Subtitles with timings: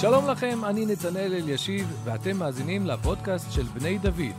[0.00, 4.34] שלום לכם, אני נתנאל אלישיב, ואתם מאזינים לפודקאסט של בני דוד.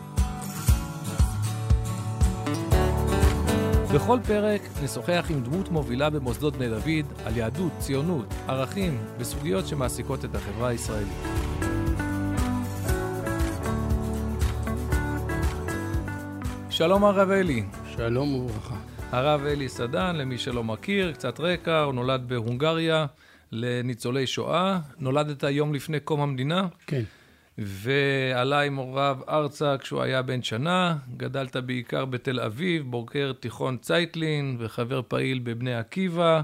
[3.93, 10.25] בכל פרק נשוחח עם דמות מובילה במוסדות בני דוד על יהדות, ציונות, ערכים וסוגיות שמעסיקות
[10.25, 11.23] את החברה הישראלית.
[16.69, 17.63] שלום הרב אלי.
[17.95, 18.75] שלום וברכה.
[19.11, 23.05] הרב אלי סדן, למי שלא מכיר, קצת רקע, הוא נולד בהונגריה
[23.51, 24.79] לניצולי שואה.
[24.99, 26.67] נולדת יום לפני קום המדינה.
[26.87, 27.03] כן.
[27.57, 30.97] ועלה עם הוריו ארצה כשהוא היה בן שנה.
[31.17, 36.41] גדלת בעיקר בתל אביב, בוגר תיכון צייטלין וחבר פעיל בבני עקיבא.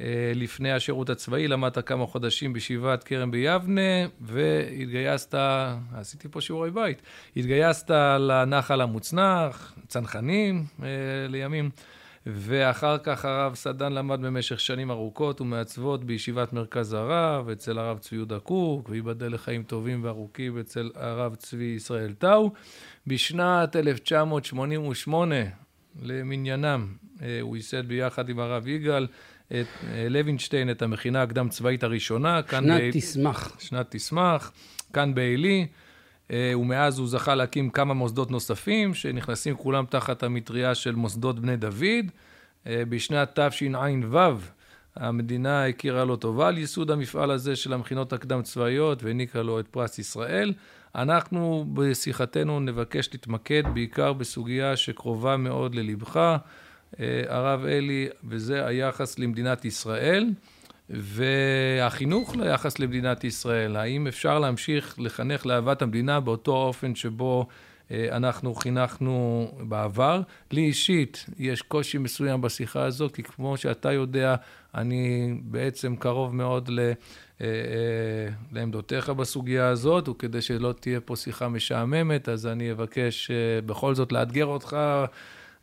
[0.00, 5.34] אה, לפני השירות הצבאי למדת כמה חודשים בישיבת כרם ביבנה, והתגייסת,
[5.94, 7.02] עשיתי פה שיעורי בית,
[7.36, 10.88] התגייסת לנחל המוצנח, צנחנים אה,
[11.28, 11.70] לימים.
[12.26, 18.16] ואחר כך הרב סדן למד במשך שנים ארוכות ומעצבות בישיבת מרכז הרב, אצל הרב צבי
[18.16, 22.50] יהודה קוק, וייבדל לחיים טובים וארוכים אצל הרב צבי ישראל טאו.
[23.06, 25.34] בשנת 1988,
[26.02, 26.86] למניינם,
[27.22, 29.06] אה, הוא ייסד ביחד עם הרב יגאל
[29.46, 32.40] את אה, לוינשטיין, את המכינה הקדם צבאית הראשונה.
[32.50, 33.56] שנת תשמח.
[33.60, 34.52] שנת תשמח,
[34.92, 35.66] כאן בעלי.
[36.30, 41.56] אה, ומאז הוא זכה להקים כמה מוסדות נוספים, שנכנסים כולם תחת המטריה של מוסדות בני
[41.56, 42.10] דוד.
[42.66, 44.16] אה, בשנת תשע"ו
[44.96, 49.68] המדינה הכירה לו טובה על ייסוד המפעל הזה של המכינות הקדם צבאיות והעניקה לו את
[49.68, 50.52] פרס ישראל.
[50.94, 56.16] אנחנו בשיחתנו נבקש להתמקד בעיקר בסוגיה שקרובה מאוד ללבך,
[57.00, 60.30] אה, הרב אלי, וזה היחס למדינת ישראל.
[60.90, 67.46] והחינוך ליחס למדינת ישראל, האם אפשר להמשיך לחנך לאהבת המדינה באותו אופן שבו
[67.90, 70.20] אה, אנחנו חינכנו בעבר.
[70.50, 74.34] לי אישית יש קושי מסוים בשיחה הזו, כי כמו שאתה יודע,
[74.74, 76.80] אני בעצם קרוב מאוד ל...
[76.80, 76.92] אה,
[77.40, 77.46] אה,
[78.52, 83.30] לעמדותיך בסוגיה הזאת, וכדי שלא תהיה פה שיחה משעממת, אז אני אבקש
[83.66, 84.76] בכל זאת לאתגר אותך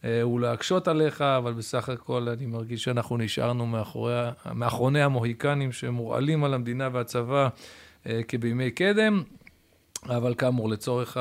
[0.03, 4.13] ולהקשות עליך, אבל בסך הכל אני מרגיש שאנחנו נשארנו מאחורי,
[4.53, 7.49] מאחרוני המוהיקנים שמורעלים על המדינה והצבא
[8.07, 9.23] אה, כבימי קדם.
[10.09, 11.17] אבל כאמור, לצורך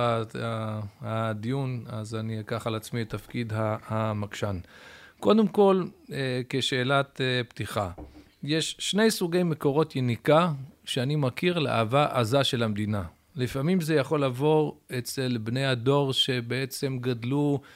[1.00, 3.52] הדיון, אז אני אקח על עצמי את תפקיד
[3.88, 4.58] המקשן.
[5.20, 7.90] קודם כל, אה, כשאלת פתיחה,
[8.42, 10.52] יש שני סוגי מקורות יניקה
[10.84, 13.02] שאני מכיר לאהבה עזה של המדינה.
[13.36, 17.68] לפעמים זה יכול לבוא אצל בני הדור שבעצם גדלו אה,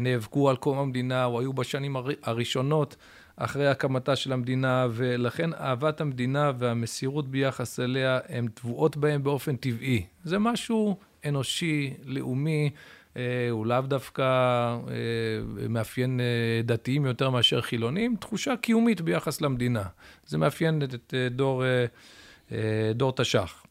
[0.00, 2.96] נאבקו על קום המדינה, או היו בשנים הראשונות
[3.36, 10.06] אחרי הקמתה של המדינה, ולכן אהבת המדינה והמסירות ביחס אליה הן טבועות בהם באופן טבעי.
[10.24, 10.96] זה משהו
[11.28, 12.70] אנושי, לאומי,
[13.16, 16.20] אה, הוא לאו דווקא אה, מאפיין
[16.64, 19.82] דתיים יותר מאשר חילונים, תחושה קיומית ביחס למדינה.
[20.26, 21.62] זה מאפיין את דור,
[22.94, 23.67] דור תש"ח.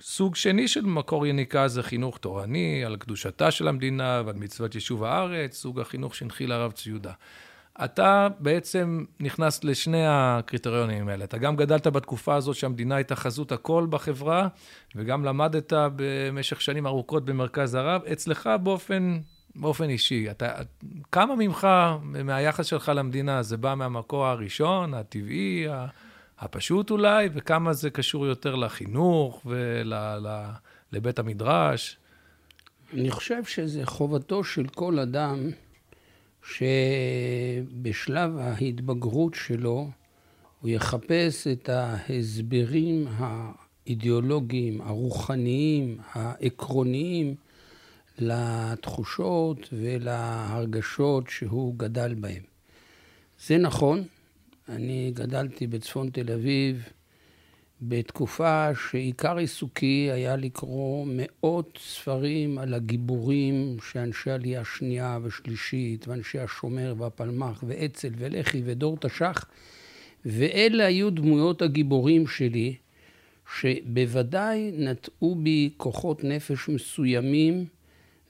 [0.00, 5.04] וסוג שני של מקור יניקה זה חינוך תורני, על קדושתה של המדינה ועל מצוות יישוב
[5.04, 7.12] הארץ, סוג החינוך שהנחיל הרב ציודה.
[7.84, 11.24] אתה בעצם נכנס לשני הקריטריונים האלה.
[11.24, 14.48] אתה גם גדלת בתקופה הזאת שהמדינה הייתה חזות הכל בחברה,
[14.96, 18.02] וגם למדת במשך שנים ארוכות במרכז הרב.
[18.12, 19.18] אצלך באופן,
[19.56, 20.52] באופן אישי, אתה,
[21.12, 21.68] כמה ממך,
[22.02, 25.66] מהיחס שלך למדינה, זה בא מהמקור הראשון, הטבעי,
[26.44, 31.98] הפשוט אולי, וכמה זה קשור יותר לחינוך ולבית המדרש?
[32.92, 35.50] אני חושב שזה חובתו של כל אדם
[36.42, 39.90] שבשלב ההתבגרות שלו
[40.60, 47.34] הוא יחפש את ההסברים האידיאולוגיים, הרוחניים, העקרוניים
[48.18, 52.42] לתחושות ולהרגשות שהוא גדל בהן.
[53.46, 54.04] זה נכון,
[54.68, 56.88] אני גדלתי בצפון תל אביב
[57.82, 66.94] בתקופה שעיקר עיסוקי היה לקרוא מאות ספרים על הגיבורים שאנשי עלייה שנייה ושלישית, ואנשי השומר
[66.98, 69.44] והפלמ"ח ואצ"ל ולח"י ודור תש"ח,
[70.24, 72.74] ואלה היו דמויות הגיבורים שלי,
[73.58, 77.66] שבוודאי נטעו בי כוחות נפש מסוימים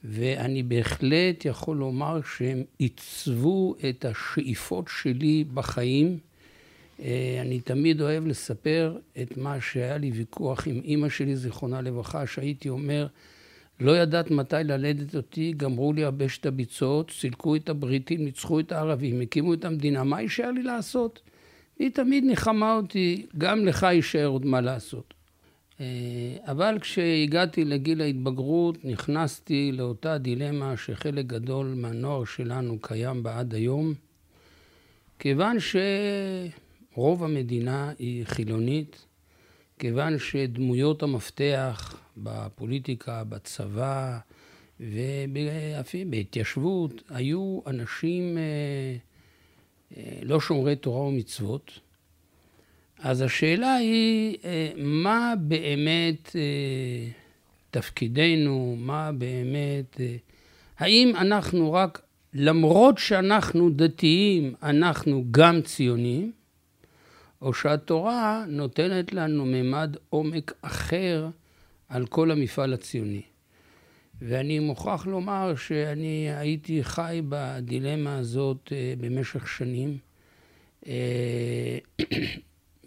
[0.07, 6.17] ואני בהחלט יכול לומר שהם עיצבו את השאיפות שלי בחיים.
[7.03, 12.27] אה, אני תמיד אוהב לספר את מה שהיה לי ויכוח עם אימא שלי, זיכרונה לברכה,
[12.27, 13.07] שהייתי אומר,
[13.79, 18.71] לא ידעת מתי ללדת אותי, גמרו לי יבש את הביצות, סילקו את הבריטים, ניצחו את
[18.71, 21.21] הערבים, הקימו את המדינה, מה יישאר לי לעשות?
[21.79, 25.14] היא תמיד ניחמה אותי, גם לך יישאר עוד מה לעשות.
[25.79, 25.85] אה,
[26.43, 33.93] אבל כשהגעתי לגיל ההתבגרות, נכנסתי לאותה דילמה שחלק גדול מהנוער שלנו קיים בה עד היום,
[35.19, 35.57] כיוון
[36.93, 39.05] רוב המדינה היא חילונית,
[39.79, 44.19] כיוון שדמויות המפתח בפוליטיקה, בצבא
[44.79, 48.43] ואפילו בהתיישבות היו אנשים אה,
[49.97, 51.79] אה, לא שומרי תורה ומצוות.
[53.05, 56.35] אז השאלה היא, אה, מה באמת
[57.71, 60.01] תפקידנו, מה באמת,
[60.79, 62.01] האם אנחנו רק,
[62.33, 66.31] למרות שאנחנו דתיים, אנחנו גם ציונים,
[67.41, 71.27] או שהתורה נותנת לנו ממד עומק אחר
[71.89, 73.21] על כל המפעל הציוני.
[74.21, 79.97] ואני מוכרח לומר שאני הייתי חי בדילמה הזאת אה, במשך שנים,
[80.87, 81.77] אה,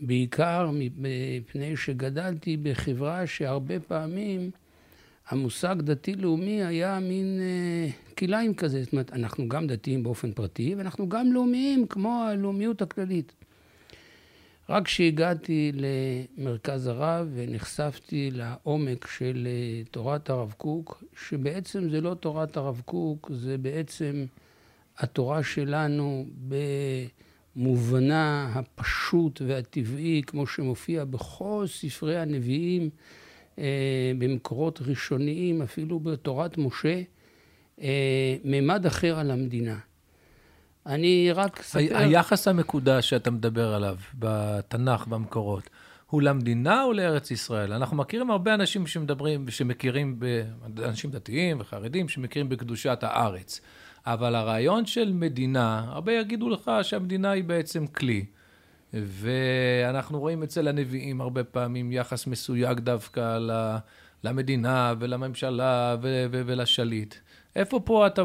[0.01, 4.51] בעיקר מפני שגדלתי בחברה שהרבה פעמים
[5.29, 8.83] המושג דתי-לאומי היה מין אה, כלאיים כזה.
[8.83, 13.33] זאת אומרת, אנחנו גם דתיים באופן פרטי, ואנחנו גם לאומיים, כמו הלאומיות הכללית.
[14.69, 22.57] רק כשהגעתי למרכז הרב ונחשפתי לעומק של אה, תורת הרב קוק, שבעצם זה לא תורת
[22.57, 24.27] הרב קוק, זה בעצם
[24.99, 26.27] התורה שלנו
[27.59, 32.91] במובנה הפשוט והטבעי, כמו שמופיע בכל ספרי הנביאים,
[33.59, 37.03] אה, במקורות ראשוניים, אפילו בתורת משה,
[37.81, 39.79] אה, מימד אחר על המדינה.
[40.87, 41.97] אני רק אספר...
[41.97, 45.71] היחס המקודש שאתה מדבר עליו בתנ"ך, במקורות,
[46.07, 47.73] הוא למדינה או לארץ ישראל?
[47.73, 50.21] אנחנו מכירים הרבה אנשים שמדברים, שמכירים,
[50.85, 53.61] אנשים דתיים וחרדים, שמכירים בקדושת הארץ.
[54.13, 58.25] אבל הרעיון של מדינה, הרבה יגידו לך שהמדינה היא בעצם כלי.
[58.93, 63.39] ואנחנו רואים אצל הנביאים הרבה פעמים יחס מסויג דווקא
[64.25, 65.97] למדינה ולממשלה
[66.31, 67.15] ולשליט.
[67.57, 68.25] איפה פה אתה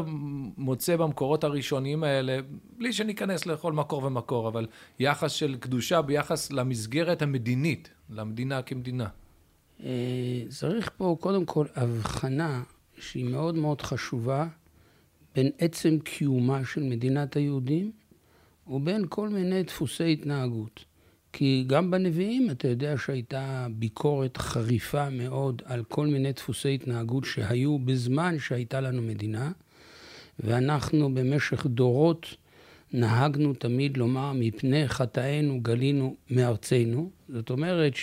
[0.56, 2.38] מוצא במקורות הראשוניים האלה,
[2.78, 4.66] בלי שניכנס לכל מקור ומקור, אבל
[4.98, 9.08] יחס של קדושה ביחס למסגרת המדינית, למדינה כמדינה?
[9.84, 9.90] אה,
[10.48, 12.62] צריך פה קודם כל הבחנה
[12.98, 14.46] שהיא מאוד מאוד חשובה
[15.34, 17.92] בין עצם קיומה של מדינת היהודים
[18.66, 20.84] ובין כל מיני דפוסי התנהגות.
[21.32, 27.78] כי גם בנביאים אתה יודע שהייתה ביקורת חריפה מאוד על כל מיני דפוסי התנהגות שהיו
[27.78, 29.52] בזמן שהייתה לנו מדינה,
[30.40, 32.36] ואנחנו במשך דורות
[32.92, 37.10] נהגנו תמיד לומר, מפני חטאינו גלינו מארצנו.
[37.28, 37.96] זאת אומרת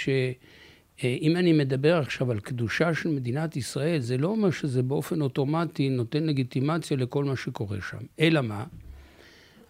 [1.02, 5.90] שאם אני מדבר עכשיו על קדושה של מדינת ישראל, זה לא אומר שזה באופן אוטומטי
[5.90, 7.98] נותן לגיטימציה לכל מה שקורה שם.
[8.20, 8.66] אלא מה?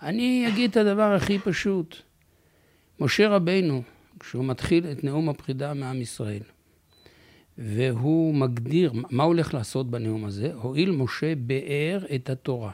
[0.01, 1.95] אני אגיד את הדבר הכי פשוט.
[2.99, 3.83] משה רבינו,
[4.19, 6.43] כשהוא מתחיל את נאום הפרידה מעם ישראל,
[7.57, 12.71] והוא מגדיר מה הולך לעשות בנאום הזה, הואיל משה באר את התורה.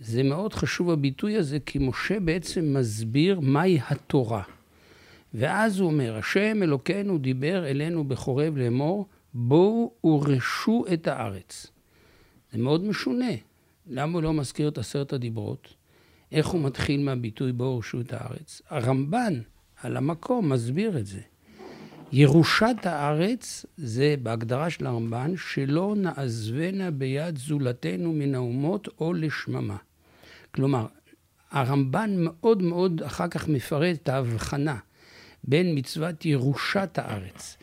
[0.00, 4.42] זה מאוד חשוב הביטוי הזה, כי משה בעצם מסביר מהי התורה.
[5.34, 11.66] ואז הוא אומר, השם אלוקינו דיבר אלינו בחורב לאמור, בואו ורשו את הארץ.
[12.52, 13.30] זה מאוד משונה.
[13.86, 15.74] למה הוא לא מזכיר את עשרת הדיברות?
[16.32, 18.62] איך הוא מתחיל מהביטוי בו הורשו את הארץ?
[18.68, 19.40] הרמב"ן
[19.82, 21.20] על המקום מסביר את זה.
[22.12, 29.76] ירושת הארץ זה בהגדרה של הרמב"ן שלא נעזבנה ביד זולתנו מן האומות או לשממה.
[30.54, 30.86] כלומר,
[31.50, 34.78] הרמב"ן מאוד מאוד אחר כך מפרט את ההבחנה
[35.44, 37.56] בין מצוות ירושת הארץ,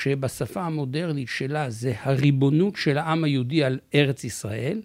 [0.00, 4.82] שבשפה המודרנית שלה זה הריבונות של העם היהודי על ארץ ישראל,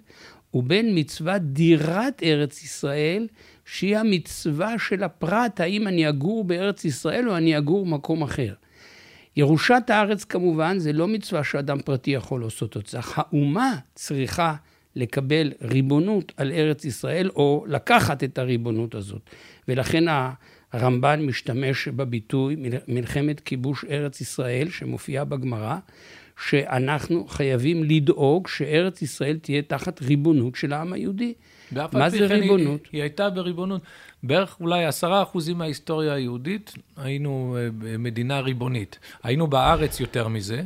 [0.53, 3.27] ובין מצוות דירת ארץ ישראל,
[3.65, 8.53] שהיא המצווה של הפרט, האם אני אגור בארץ ישראל או אני אגור במקום אחר.
[9.35, 12.99] ירושת הארץ כמובן זה לא מצווה שאדם פרטי יכול לעשות אותה.
[13.15, 14.55] האומה צריכה
[14.95, 19.21] לקבל ריבונות על ארץ ישראל או לקחת את הריבונות הזאת.
[19.67, 20.03] ולכן
[20.73, 22.55] הרמב"ן משתמש בביטוי
[22.87, 25.77] מלחמת כיבוש ארץ ישראל שמופיעה בגמרא,
[26.47, 31.33] שאנחנו חייבים לדאוג שארץ ישראל תהיה תחת ריבונות של העם היהודי.
[31.93, 32.81] מה זה ריבונות?
[32.83, 33.81] היא, היא הייתה בריבונות.
[34.23, 38.99] בערך אולי עשרה אחוזים מההיסטוריה היהודית היינו אה, מדינה ריבונית.
[39.23, 40.61] היינו בארץ יותר מזה,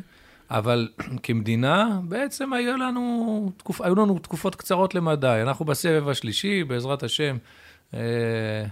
[0.50, 0.88] אבל
[1.24, 5.40] כמדינה בעצם היו לנו, תקופ, היו לנו תקופות קצרות למדי.
[5.42, 7.38] אנחנו בסבב השלישי, בעזרת השם,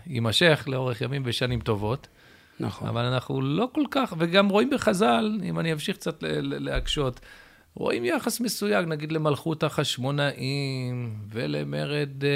[0.07, 2.07] יימשך לאורך ימים ושנים טובות.
[2.59, 2.87] נכון.
[2.87, 7.19] אבל אנחנו לא כל כך, וגם רואים בחז"ל, אם אני אמשיך קצת להקשות,
[7.75, 12.29] רואים יחס מסויג, נגיד למלכות החשמונאים ולמרד אה,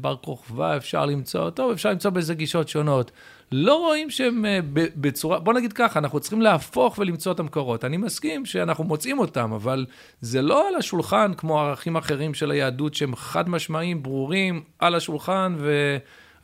[0.00, 3.10] בר כוכבא, אפשר למצוא, אותו, אפשר למצוא בזה גישות שונות.
[3.52, 4.58] לא רואים שהם אה,
[4.96, 7.84] בצורה, בוא נגיד ככה, אנחנו צריכים להפוך ולמצוא את המקורות.
[7.84, 9.86] אני מסכים שאנחנו מוצאים אותם, אבל
[10.20, 15.56] זה לא על השולחן כמו ערכים אחרים של היהדות, שהם חד משמעיים, ברורים, על השולחן,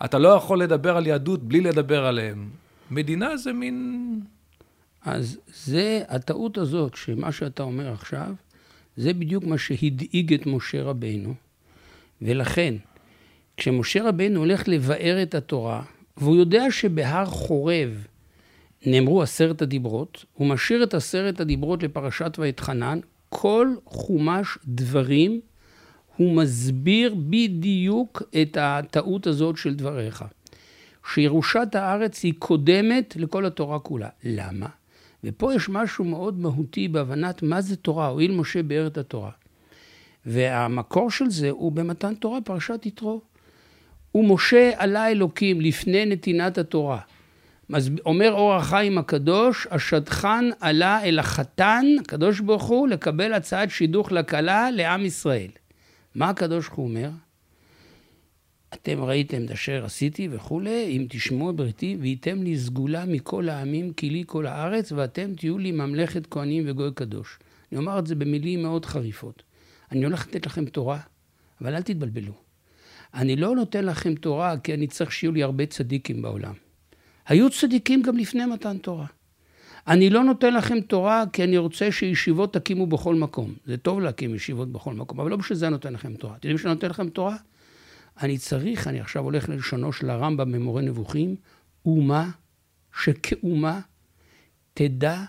[0.00, 2.50] ואתה לא יכול לדבר על יהדות בלי לדבר עליהם.
[2.90, 4.21] מדינה זה מין...
[5.04, 8.35] אז זה, הטעות הזאת, שמה שאתה אומר עכשיו,
[8.97, 11.35] זה בדיוק מה שהדאיג את משה רבינו.
[12.23, 12.75] ולכן,
[13.57, 15.83] כשמשה רבינו הולך לבאר את התורה,
[16.16, 18.07] והוא יודע שבהר חורב
[18.87, 25.40] נאמרו עשרת הדיברות, הוא משאיר את עשרת הדיברות לפרשת ואתחנן, כל חומש דברים
[26.20, 30.24] הוא מסביר בדיוק את הטעות הזאת של דבריך.
[31.14, 34.08] שירושת הארץ היא קודמת לכל התורה כולה.
[34.24, 34.66] למה?
[35.24, 39.30] ופה יש משהו מאוד מהותי בהבנת מה זה תורה, הואיל משה באר את התורה.
[40.26, 43.20] והמקור של זה הוא במתן תורה, פרשת יתרו.
[44.14, 47.00] ומשה עלה אלוקים לפני נתינת התורה.
[48.06, 54.70] אומר אור החיים הקדוש, השדכן עלה אל החתן, הקדוש ברוך הוא, לקבל הצעת שידוך לכלה
[54.70, 55.50] לעם ישראל.
[56.14, 57.11] מה הקדוש ברוך הוא אומר?
[58.75, 64.11] אתם ראיתם את אשר עשיתי וכולי, אם תשמעו בריתי, וייתם לי סגולה מכל העמים, כי
[64.11, 67.38] לי כל הארץ, ואתם תהיו לי ממלכת כהנים וגוי קדוש.
[67.73, 69.43] אני אומר את זה במילים מאוד חריפות.
[69.93, 71.00] אני הולך לתת לכם תורה,
[71.61, 72.33] אבל אל תתבלבלו.
[73.14, 76.55] אני לא נותן לכם תורה כי אני צריך שיהיו לי הרבה צדיקים בעולם.
[77.26, 79.07] היו צדיקים גם לפני מתן תורה.
[79.90, 83.54] אני לא נותן לכם תורה כי אני רוצה שישיבות תקימו בכל מקום.
[83.66, 86.37] זה טוב להקים ישיבות בכל מקום, אבל לא בשביל זה אני נותן לכם תורה.
[86.37, 87.37] אתם יודעים שאני נותן לכם תורה?
[88.23, 91.37] אני צריך, אני עכשיו הולך ללשונו של הרמב"ם במורה נבוכים,
[91.85, 92.30] אומה
[93.02, 93.80] שכאומה
[94.75, 95.25] תדע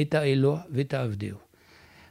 [0.00, 1.38] את האלוה ואת העבדהו.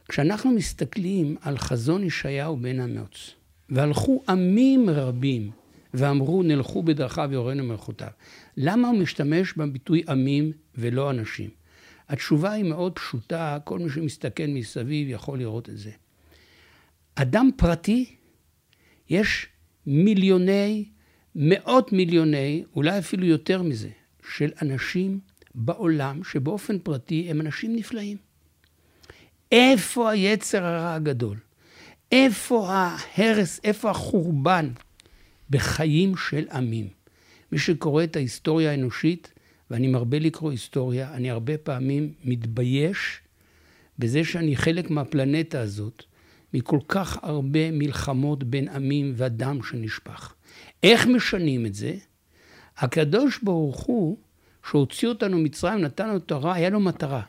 [0.08, 3.34] כשאנחנו מסתכלים על חזון ישעיהו בן אמוץ,
[3.68, 5.50] והלכו עמים רבים
[5.94, 8.10] ואמרו נלכו בדרכיו ויורנו מלכותיו.
[8.56, 11.63] למה הוא משתמש בביטוי עמים ולא אנשים?
[12.08, 15.90] התשובה היא מאוד פשוטה, כל מי שמסתכל מסביב יכול לראות את זה.
[17.14, 18.14] אדם פרטי,
[19.10, 19.46] יש
[19.86, 20.84] מיליוני,
[21.34, 23.88] מאות מיליוני, אולי אפילו יותר מזה,
[24.36, 25.20] של אנשים
[25.54, 28.16] בעולם שבאופן פרטי הם אנשים נפלאים.
[29.52, 31.36] איפה היצר הרע הגדול?
[32.12, 34.70] איפה ההרס, איפה החורבן
[35.50, 36.88] בחיים של עמים?
[37.52, 39.32] מי שקורא את ההיסטוריה האנושית,
[39.70, 43.20] ואני מרבה לקרוא היסטוריה, אני הרבה פעמים מתבייש
[43.98, 46.02] בזה שאני חלק מהפלנטה הזאת,
[46.54, 50.34] מכל כך הרבה מלחמות בין עמים ודם שנשפך.
[50.82, 51.94] איך משנים את זה?
[52.78, 54.18] הקדוש ברוך הוא,
[54.70, 57.22] שהוציא אותנו ממצרים, נתן לנו תורה, היה לו מטרה.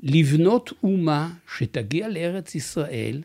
[0.00, 3.22] לבנות אומה שתגיע לארץ ישראל,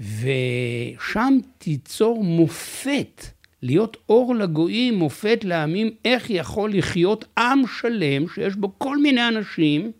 [0.00, 3.22] ושם תיצור מופת,
[3.62, 9.92] להיות אור לגויים, מופת לעמים, איך יכול לחיות עם שלם, שיש בו כל מיני אנשים,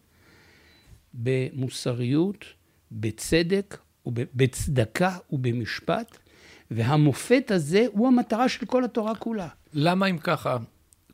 [1.14, 2.45] במוסריות,
[2.92, 6.19] בצדק, בצדקה ובמשפט,
[6.71, 9.49] והמופת הזה הוא המטרה של כל התורה כולה.
[9.75, 10.57] למה אם ככה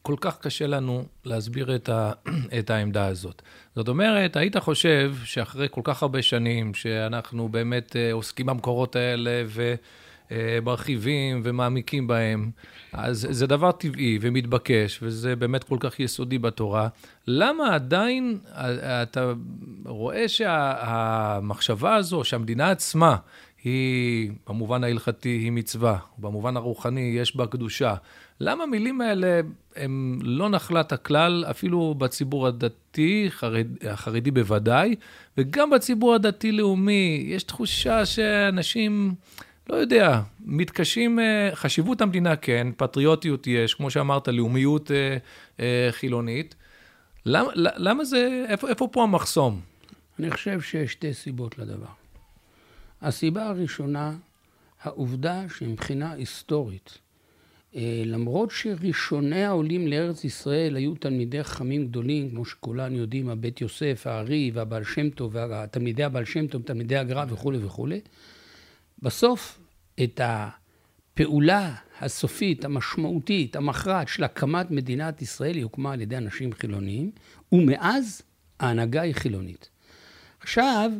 [0.02, 2.12] כל כך קשה לנו להסביר את, ה,
[2.58, 3.42] את העמדה הזאת?
[3.76, 9.44] זאת אומרת, היית חושב שאחרי כל כך הרבה שנים שאנחנו באמת אה, עוסקים במקורות האלה
[10.30, 12.50] ומרחיבים ומעמיקים בהם,
[12.92, 16.88] אז זה דבר טבעי ומתבקש, וזה באמת כל כך יסודי בתורה.
[17.26, 19.32] למה עדיין אה, אתה
[19.84, 23.16] רואה שהמחשבה הזו, שהמדינה עצמה,
[23.64, 27.94] היא, במובן ההלכתי, היא מצווה, במובן הרוחני, יש בה קדושה.
[28.40, 29.40] למה המילים האלה
[29.76, 34.94] הם לא נחלת הכלל, אפילו בציבור הדתי, חרד, החרדי בוודאי,
[35.38, 39.14] וגם בציבור הדתי-לאומי, יש תחושה שאנשים,
[39.68, 45.16] לא יודע, מתקשים, אה, חשיבות המדינה כן, פטריוטיות יש, כמו שאמרת, לאומיות אה,
[45.60, 46.54] אה, חילונית.
[47.26, 49.60] למה, למה זה, איפה, איפה פה המחסום?
[50.18, 51.86] אני חושב שיש שתי סיבות לדבר.
[53.02, 54.14] הסיבה הראשונה,
[54.82, 56.98] העובדה שמבחינה היסטורית,
[58.04, 64.50] למרות שראשוני העולים לארץ ישראל היו תלמידי חכמים גדולים, כמו שכולנו יודעים, הבית יוסף, הארי
[64.54, 68.00] והבעל שם טוב, תלמידי הבעל שם טוב, תלמידי הגר"א וכולי וכולי,
[69.02, 69.57] בסוף
[70.02, 77.10] את הפעולה הסופית, המשמעותית, המכרעת של הקמת מדינת ישראל, היא הוקמה על ידי אנשים חילוניים,
[77.52, 78.22] ומאז
[78.60, 79.68] ההנהגה היא חילונית.
[80.40, 80.90] עכשיו,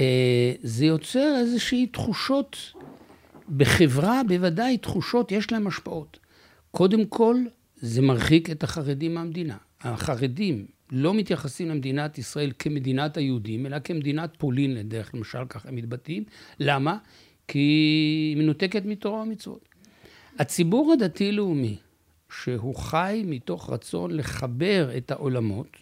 [0.00, 2.72] אה, זה יוצר איזושהי תחושות
[3.56, 6.18] בחברה בוודאי תחושות, יש להם השפעות.
[6.70, 7.36] קודם כל,
[7.76, 9.56] זה מרחיק את החרדים מהמדינה.
[9.80, 16.24] החרדים לא מתייחסים למדינת ישראל כמדינת היהודים, אלא כמדינת פולין לדרך, למשל, ככה הם מתבטאים.
[16.60, 16.98] למה?
[17.50, 19.68] כי היא מנותקת מתורה ומצוות.
[20.38, 21.76] הציבור הדתי-לאומי,
[22.42, 25.76] שהוא חי מתוך רצון לחבר את העולמות,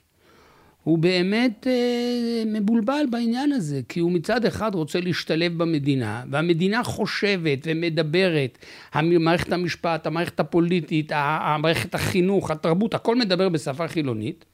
[0.84, 7.58] הוא באמת אה, מבולבל בעניין הזה, כי הוא מצד אחד רוצה להשתלב במדינה, והמדינה חושבת
[7.64, 8.58] ומדברת,
[9.02, 11.12] מערכת המשפט, המערכת הפוליטית,
[11.58, 14.44] מערכת החינוך, התרבות, הכל מדבר בשפה חילונית,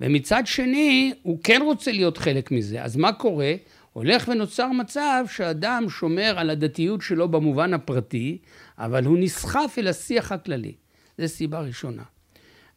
[0.00, 2.82] ומצד שני, הוא כן רוצה להיות חלק מזה.
[2.82, 3.52] אז מה קורה?
[3.92, 8.38] הולך ונוצר מצב שאדם שומר על הדתיות שלו במובן הפרטי,
[8.78, 10.74] אבל הוא נסחף אל השיח הכללי.
[11.18, 12.02] זו סיבה ראשונה.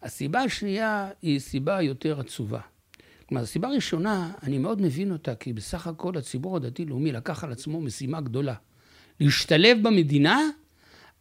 [0.04, 2.60] הסיבה השנייה היא סיבה יותר עצובה.
[3.30, 7.82] כלומר, הסיבה הראשונה, אני מאוד מבין אותה, כי בסך הכל הציבור הדתי-לאומי לקח על עצמו
[7.82, 8.54] משימה גדולה.
[9.20, 10.40] להשתלב במדינה,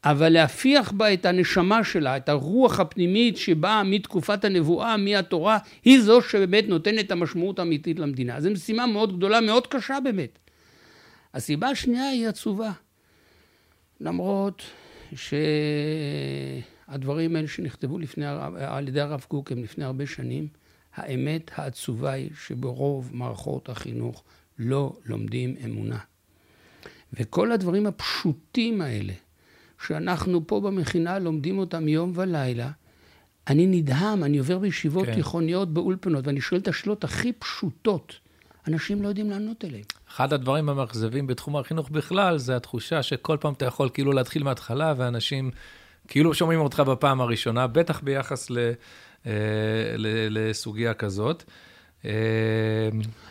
[0.04, 6.22] אבל להפיח בה את הנשמה שלה, את הרוח הפנימית שבאה מתקופת הנבואה, מהתורה, היא זו
[6.22, 8.40] שבאמת נותנת את המשמעות האמיתית למדינה.
[8.40, 10.38] זו משימה מאוד גדולה, מאוד קשה באמת.
[11.34, 12.72] הסיבה השנייה היא עצובה.
[14.00, 14.62] למרות
[16.86, 20.48] שהדברים האלה שנכתבו לפני, על ידי הרב קוק הם לפני הרבה שנים,
[20.94, 24.24] האמת העצובה היא שברוב מערכות החינוך
[24.58, 25.98] לא לומדים אמונה.
[27.12, 29.12] וכל הדברים הפשוטים האלה,
[29.86, 32.70] שאנחנו פה במכינה לומדים אותם יום ולילה,
[33.48, 35.14] אני נדהם, אני עובר בישיבות כן.
[35.14, 38.18] תיכוניות באולפנות, ואני שואל את השאלות הכי פשוטות.
[38.68, 39.84] אנשים לא יודעים לענות עליהן.
[40.08, 44.94] אחד הדברים המאכזבים בתחום החינוך בכלל, זה התחושה שכל פעם אתה יכול כאילו להתחיל מההתחלה,
[44.96, 45.50] ואנשים
[46.08, 48.72] כאילו שומעים אותך בפעם הראשונה, בטח ביחס ל...
[49.26, 49.32] אה,
[50.30, 51.44] לסוגיה כזאת.
[52.04, 52.10] אה,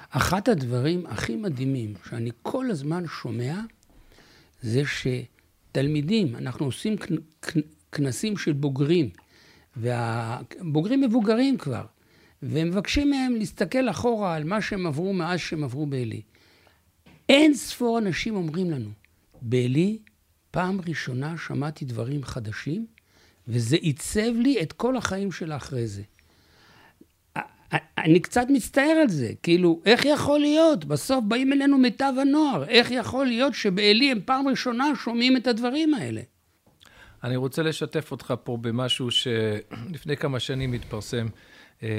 [0.09, 3.55] אחת הדברים הכי מדהימים שאני כל הזמן שומע,
[4.61, 4.85] זה
[5.73, 6.95] שתלמידים, אנחנו עושים
[7.91, 9.09] כנסים של בוגרים,
[9.75, 11.85] והבוגרים מבוגרים כבר,
[12.43, 16.21] ומבקשים מהם להסתכל אחורה על מה שהם עברו מאז שהם עברו בעלי.
[17.29, 18.89] אין ספור אנשים אומרים לנו,
[19.41, 19.97] בעלי,
[20.51, 22.85] פעם ראשונה שמעתי דברים חדשים,
[23.47, 26.01] וזה עיצב לי את כל החיים שלה אחרי זה.
[27.97, 30.85] אני קצת מצטער על זה, כאילו, איך יכול להיות?
[30.85, 35.93] בסוף באים אלינו מיטב הנוער, איך יכול להיות שבעלי הם פעם ראשונה שומעים את הדברים
[35.93, 36.21] האלה?
[37.23, 41.27] אני רוצה לשתף אותך פה במשהו שלפני כמה שנים התפרסם.
[41.83, 41.89] אה,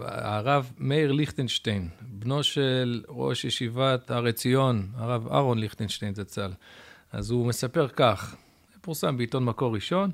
[0.00, 6.50] הרב מאיר ליכטנשטיין, בנו של ראש ישיבת הר עציון, הרב אהרון ליכטנשטיין זצ"ל.
[7.12, 8.36] אז הוא מספר כך,
[8.80, 10.10] פורסם בעיתון מקור ראשון.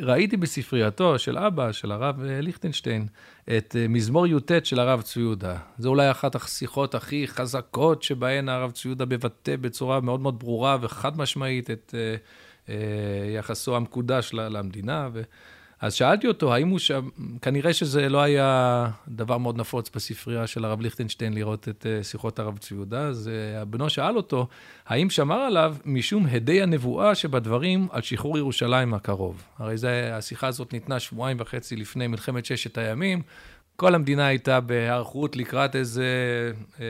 [0.00, 3.06] אה, ראיתי בספרייתו של אבא, של הרב אה, ליכטנשטיין,
[3.56, 5.56] את אה, מזמור י"ט של הרב צבי יהודה.
[5.78, 10.76] זו אולי אחת השיחות הכי חזקות שבהן הרב צבי יהודה מבטא בצורה מאוד מאוד ברורה
[10.80, 11.94] וחד משמעית את
[13.36, 15.08] יחסו המקודש למדינה.
[15.12, 15.22] ו...
[15.80, 17.08] אז שאלתי אותו, האם הוא שם,
[17.42, 22.38] כנראה שזה לא היה דבר מאוד נפוץ בספרייה של הרב ליכטנשטיין לראות את אה, שיחות
[22.38, 24.46] הרב צבי יהודה, אז אה, בנו שאל אותו,
[24.86, 29.42] האם שמר עליו משום הדי הנבואה שבדברים על שחרור ירושלים הקרוב?
[29.58, 33.22] הרי זה, השיחה הזאת ניתנה שבועיים וחצי לפני מלחמת ששת הימים.
[33.76, 36.06] כל המדינה הייתה בהיערכות לקראת איזה
[36.80, 36.86] אה,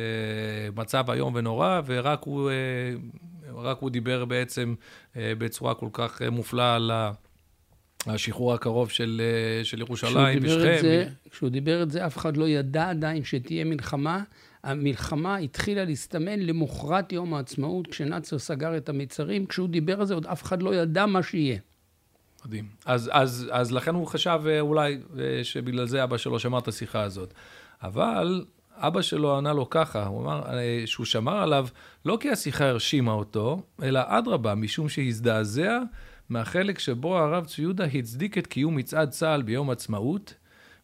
[0.77, 4.75] מצב איום ונורא, ורק הוא, אה, הוא דיבר בעצם
[5.17, 7.13] אה, בצורה כל כך אה, מופלאה על ה...
[8.15, 11.09] השחרור הקרוב של, אה, של ירושלים ושכם.
[11.31, 14.23] כשהוא דיבר את זה, אף אחד לא ידע עדיין שתהיה מלחמה.
[14.63, 19.47] המלחמה התחילה להסתמן למוחרת יום העצמאות, כשנאצר סגר את המיצרים.
[19.47, 21.59] כשהוא דיבר על זה, עוד אף אחד לא ידע מה שיהיה.
[22.45, 22.65] מדהים.
[22.85, 26.69] אז, אז, אז לכן הוא חשב אה, אולי אה, שבגלל זה אבא שלו שמר את
[26.69, 27.35] השיחה הזאת.
[27.83, 28.45] אבל
[28.77, 30.43] אבא שלו ענה לו ככה, הוא אמר
[30.87, 31.67] שהוא שמר עליו
[32.05, 35.79] לא כי השיחה הרשימה אותו, אלא אדרבה, משום שהזדעזע
[36.29, 40.35] מהחלק שבו הרב צבי יהודה הצדיק את קיום מצעד צה"ל ביום עצמאות,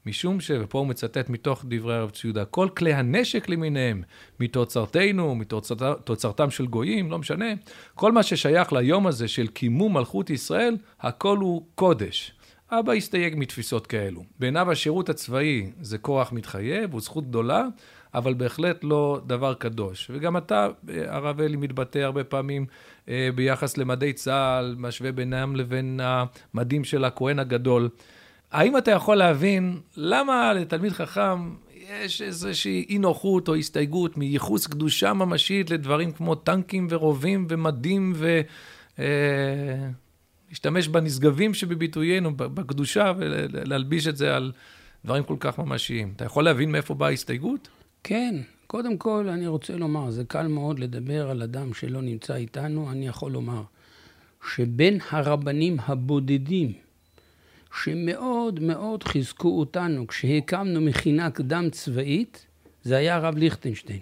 [0.06, 0.50] משום ש...
[0.60, 4.02] ופה הוא מצטט מתוך דברי הרב צבי יהודה, כל כלי הנשק למיניהם,
[4.40, 7.46] מתוצרתנו, מתוצרתם של גויים, לא משנה,
[7.94, 12.32] כל מה ששייך ליום הזה של קימום מלכות ישראל, הכל הוא קודש.
[12.70, 14.24] אבא הסתייג מתפיסות כאלו.
[14.38, 17.66] בעיניו השירות הצבאי זה כורח מתחייב, הוא זכות גדולה,
[18.14, 20.10] אבל בהחלט לא דבר קדוש.
[20.14, 20.68] וגם אתה,
[21.06, 22.66] הרב אלי, מתבטא הרבה פעמים
[23.08, 27.88] אה, ביחס למדי צה"ל, משווה בינם לבין המדים של הכהן הגדול.
[28.50, 31.54] האם אתה יכול להבין למה לתלמיד חכם
[32.04, 38.40] יש איזושהי אי נוחות או הסתייגות מייחוס קדושה ממשית לדברים כמו טנקים ורובים ומדים ו...
[38.98, 39.04] אה,
[40.52, 44.52] להשתמש בנשגבים שבביטוינו, בקדושה, ולהלביש את זה על
[45.04, 46.12] דברים כל כך ממשיים.
[46.16, 47.68] אתה יכול להבין מאיפה באה ההסתייגות?
[48.04, 48.34] כן.
[48.66, 52.90] קודם כל, אני רוצה לומר, זה קל מאוד לדבר על אדם שלא נמצא איתנו.
[52.90, 53.62] אני יכול לומר
[54.54, 56.72] שבין הרבנים הבודדים,
[57.82, 62.46] שמאוד מאוד חיזקו אותנו כשהקמנו מכינה קדם צבאית,
[62.82, 64.00] זה היה הרב ליכטנשטיין.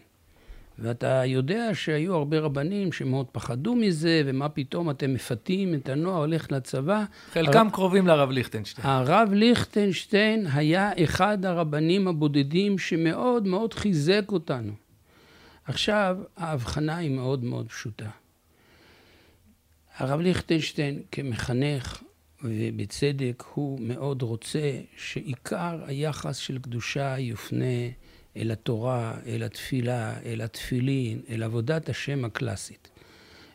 [0.80, 6.52] ואתה יודע שהיו הרבה רבנים שמאוד פחדו מזה, ומה פתאום אתם מפתים את הנוער הולך
[6.52, 7.04] לצבא.
[7.32, 7.72] חלקם הר...
[7.72, 8.86] קרובים לרב ליכטנשטיין.
[8.86, 14.72] הרב ליכטנשטיין היה אחד הרבנים הבודדים שמאוד מאוד חיזק אותנו.
[15.64, 18.10] עכשיו, ההבחנה היא מאוד מאוד פשוטה.
[19.96, 22.02] הרב ליכטנשטיין כמחנך,
[22.44, 27.64] ובצדק, הוא מאוד רוצה שעיקר היחס של קדושה יופנה
[28.36, 32.88] אל התורה, אל התפילה, אל התפילין, אל עבודת השם הקלאסית.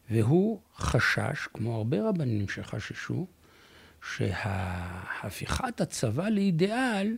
[0.09, 3.27] והוא חשש, כמו הרבה רבנים שחששו,
[4.13, 7.17] שהפיכת הצבא לאידיאל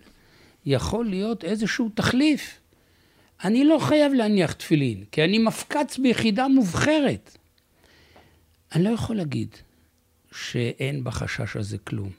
[0.66, 2.60] יכול להיות איזשהו תחליף.
[3.44, 7.38] אני לא חייב להניח תפילין, כי אני מפקץ ביחידה מובחרת.
[8.76, 9.56] אני לא יכול להגיד
[10.32, 12.10] שאין בחשש הזה כלום.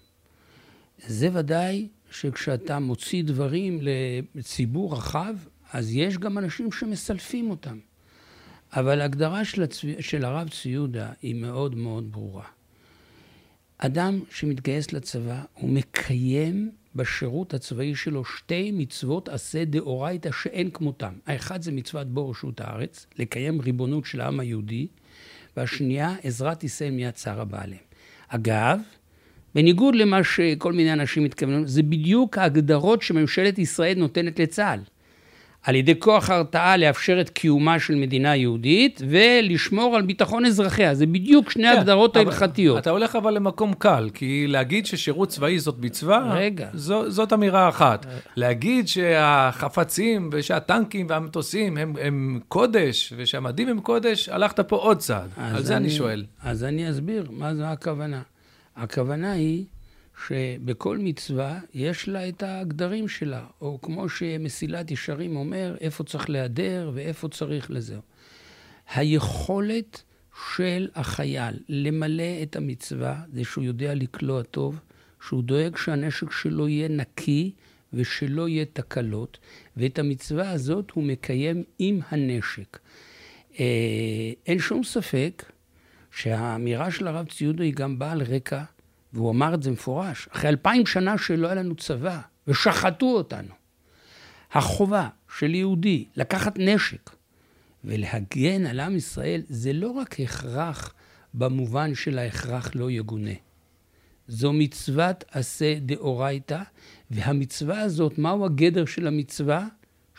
[1.07, 3.81] זה ודאי שכשאתה מוציא דברים
[4.35, 5.35] לציבור רחב,
[5.73, 7.79] אז יש גם אנשים שמסלפים אותם.
[8.73, 9.89] אבל ההגדרה של, הצו...
[10.01, 12.45] של הרב צבי יהודה היא מאוד מאוד ברורה.
[13.79, 21.13] אדם שמתגייס לצבא, הוא מקיים בשירות הצבאי שלו שתי מצוות עשה דאורייתא שאין כמותם.
[21.27, 24.87] האחד זה מצוות בור רשות הארץ, לקיים ריבונות של העם היהודי,
[25.57, 27.79] והשנייה, עזרת ישראל מיד צער הבעלים.
[28.29, 28.81] אגב,
[29.59, 34.81] בניגוד למה שכל מיני אנשים מתכוונים, זה בדיוק ההגדרות שממשלת ישראל נותנת לצה"ל.
[35.63, 40.95] על ידי כוח הרתעה לאפשר את קיומה של מדינה יהודית ולשמור על ביטחון אזרחיה.
[40.95, 42.79] זה בדיוק שני כן, ההגדרות ההלכתיות.
[42.79, 46.69] אתה הולך אבל למקום קל, כי להגיד ששירות צבאי זאת מצווה, רגע.
[46.75, 48.07] זו, זאת אמירה אחת.
[48.37, 55.31] להגיד שהחפצים ושהטנקים והמטוסים הם, הם קודש ושהמדים הם קודש, הלכת פה עוד צעד.
[55.37, 56.25] על זה אני, אני שואל.
[56.43, 58.23] אז אני אסביר מה זו הכוונה.
[58.79, 59.65] הכוונה היא
[60.27, 66.91] שבכל מצווה יש לה את הגדרים שלה, או כמו שמסילת ישרים אומר, איפה צריך להיעדר
[66.95, 68.01] ואיפה צריך לזהו.
[68.95, 70.03] היכולת
[70.57, 74.81] של החייל למלא את המצווה זה שהוא יודע לקלוע טוב,
[75.27, 77.53] שהוא דואג שהנשק שלו יהיה נקי
[77.93, 79.39] ושלא יהיה תקלות,
[79.77, 82.79] ואת המצווה הזאת הוא מקיים עם הנשק.
[83.61, 85.45] אה, אין שום ספק
[86.19, 88.63] שהאמירה של הרב ציודו היא גם באה על רקע
[89.13, 93.55] והוא אמר את זה מפורש, אחרי אלפיים שנה שלא היה לנו צבא, ושחטו אותנו.
[94.53, 97.11] החובה של יהודי לקחת נשק
[97.85, 100.95] ולהגן על עם ישראל, זה לא רק הכרח
[101.35, 103.35] במובן של ההכרח לא יגונה.
[104.29, 106.63] זו מצוות עשה דאורייתא,
[107.11, 109.67] והמצווה הזאת, מהו הגדר של המצווה?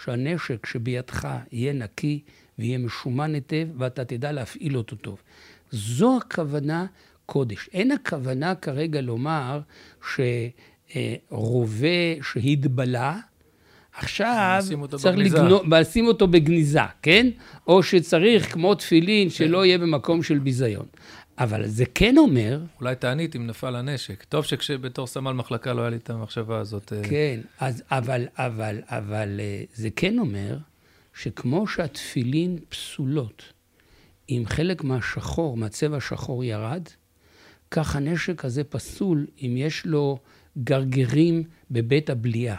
[0.03, 2.23] שהנשק שבידך יהיה נקי
[2.59, 5.21] ויהיה משומן היטב, ואתה תדע להפעיל אותו טוב.
[5.71, 6.86] זו הכוונה
[7.25, 7.69] קודש.
[7.73, 9.60] אין הכוונה כרגע לומר
[11.32, 11.88] שרובה
[12.21, 13.19] שהתבלה,
[13.93, 14.63] עכשיו
[14.97, 17.27] צריך לגנוב, לשים אותו בגניזה, כן?
[17.67, 19.36] או שצריך, כמו תפילין, כן.
[19.36, 20.86] שלא יהיה במקום של ביזיון.
[21.39, 22.62] אבל זה כן אומר...
[22.82, 24.23] אולי תענית אם נפל הנשק.
[24.23, 26.93] טוב שכשבתור סמל מחלקה לא היה לי את המחשבה הזאת.
[26.93, 27.01] אה.
[27.10, 30.58] כן, אז, אבל, אבל, אבל אה, זה כן אומר
[31.13, 33.43] שכמו שהתפילין פסולות,
[34.29, 36.83] אם חלק מהשחור, מהצבע השחור ירד,
[37.71, 40.19] כך הנשק הזה פסול אם יש לו
[40.63, 42.57] גרגרים בבית הבליעה.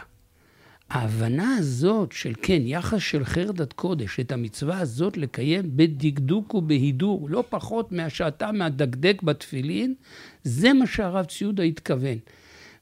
[0.89, 7.43] ההבנה הזאת של כן, יחס של חרדת קודש, את המצווה הזאת לקיים בדקדוק ובהידור, לא
[7.49, 9.95] פחות מהשעתה מהדקדק בתפילין,
[10.43, 12.17] זה מה שהרב ציודה התכוון.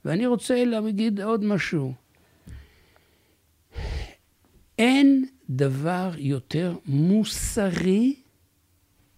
[0.06, 1.94] ואני רוצה להגיד עוד משהו.
[4.78, 8.16] אין דבר יותר מוסרי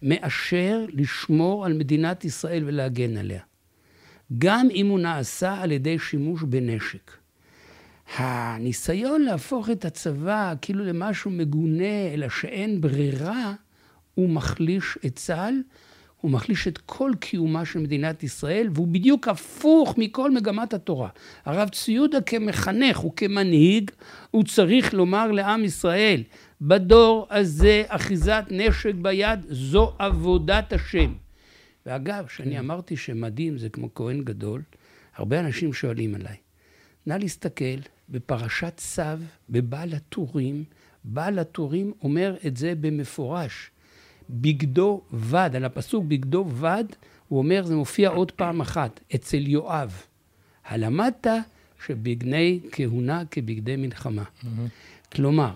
[0.02, 3.40] מאשר לשמור על מדינת ישראל ולהגן עליה.
[4.38, 7.10] גם אם הוא נעשה על ידי שימוש בנשק.
[8.16, 13.54] הניסיון להפוך את הצבא כאילו למשהו מגונה, אלא שאין ברירה,
[14.14, 15.54] הוא מחליש את צה"ל,
[16.20, 21.08] הוא מחליש את כל קיומה של מדינת ישראל, והוא בדיוק הפוך מכל מגמת התורה.
[21.44, 23.90] הרב ציודה כמחנך וכמנהיג,
[24.30, 26.22] הוא צריך לומר לעם ישראל,
[26.64, 31.12] בדור הזה אחיזת נשק ביד זו עבודת השם.
[31.86, 34.62] ואגב, כשאני אמרתי שמדים זה כמו כהן גדול,
[35.16, 36.36] הרבה אנשים שואלים עליי.
[37.06, 39.02] נא להסתכל בפרשת צו,
[39.50, 40.64] בבעל הטורים,
[41.04, 43.70] בעל הטורים אומר את זה במפורש.
[44.30, 46.84] בגדו בד, על הפסוק בגדו בד,
[47.28, 50.02] הוא אומר, זה מופיע עוד פעם אחת, אצל יואב.
[50.64, 51.26] הלמדת
[51.86, 54.22] שבגדי כהונה כבגדי מלחמה.
[54.22, 55.12] Mm-hmm.
[55.14, 55.52] כלומר,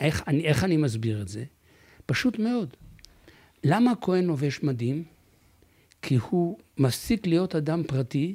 [0.00, 1.44] איך אני, איך אני מסביר את זה?
[2.06, 2.76] פשוט מאוד.
[3.64, 5.04] למה הכהן לובש מדים?
[6.02, 8.34] כי הוא מפסיק להיות אדם פרטי,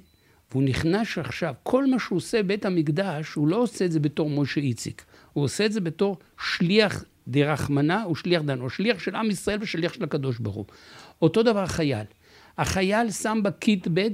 [0.51, 4.29] והוא נכנס עכשיו, כל מה שהוא עושה בבית המקדש, הוא לא עושה את זה בתור
[4.29, 9.57] משה איציק, הוא עושה את זה בתור שליח דרחמנא ושליח דנו, שליח של עם ישראל
[9.61, 10.65] ושליח של הקדוש ברוך הוא.
[11.21, 12.05] אותו דבר חייל.
[12.57, 14.11] החייל שם בקיטבג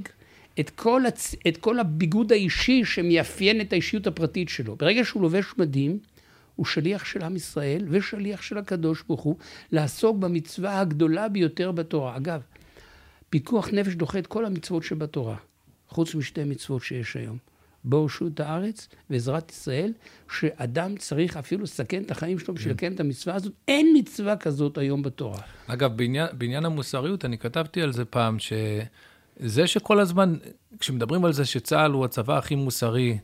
[0.60, 1.34] את כל, הצ...
[1.48, 4.76] את כל הביגוד האישי שמאפיין את האישיות הפרטית שלו.
[4.76, 5.98] ברגע שהוא לובש מדים,
[6.56, 9.36] הוא שליח של עם ישראל ושליח של הקדוש ברוך הוא
[9.72, 12.16] לעסוק במצווה הגדולה ביותר בתורה.
[12.16, 12.42] אגב,
[13.30, 15.36] פיקוח נפש דוחה את כל המצוות שבתורה,
[15.88, 17.38] חוץ משתי מצוות שיש היום.
[17.84, 19.92] בואו שוט הארץ ועזרת ישראל,
[20.32, 23.52] שאדם צריך אפילו לסכן את החיים שלו בשביל לקיים את המצווה הזאת.
[23.68, 25.40] אין מצווה כזאת היום בתורה.
[25.66, 30.34] אגב, בעניין, בעניין המוסריות, אני כתבתי על זה פעם, שזה שכל הזמן,
[30.80, 33.18] כשמדברים על זה שצה"ל הוא הצבא הכי מוסרי,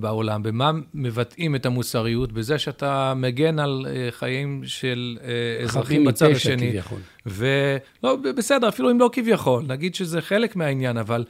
[0.00, 2.32] בעולם, במה מבטאים את המוסריות?
[2.32, 6.70] בזה שאתה מגן על אה, חיים של אה, אזרחים בצד השני.
[6.70, 6.98] כביכול.
[7.26, 11.24] ולא, בסדר, אפילו אם לא כביכול, נגיד שזה חלק מהעניין, אבל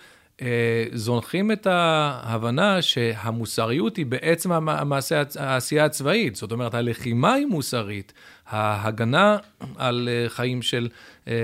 [0.92, 6.36] זונחים את ההבנה שהמוסריות היא בעצם המעשה, העשייה הצבאית.
[6.36, 8.12] זאת אומרת, הלחימה היא מוסרית,
[8.48, 9.36] ההגנה
[9.76, 10.88] על חיים של
[11.28, 11.34] אה,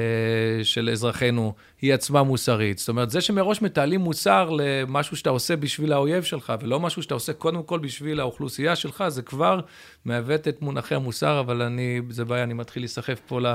[0.62, 2.78] של אזרחינו היא עצמה מוסרית.
[2.78, 7.14] זאת אומרת, זה שמראש מתעלים מוסר למשהו שאתה עושה בשביל האויב שלך, ולא משהו שאתה
[7.14, 9.60] עושה קודם כל בשביל האוכלוסייה שלך, זה כבר
[10.04, 13.46] מעוות את מונחי המוסר, אבל אני, זה בעיה, אני מתחיל להיסחף פה ל...
[13.46, 13.54] אה,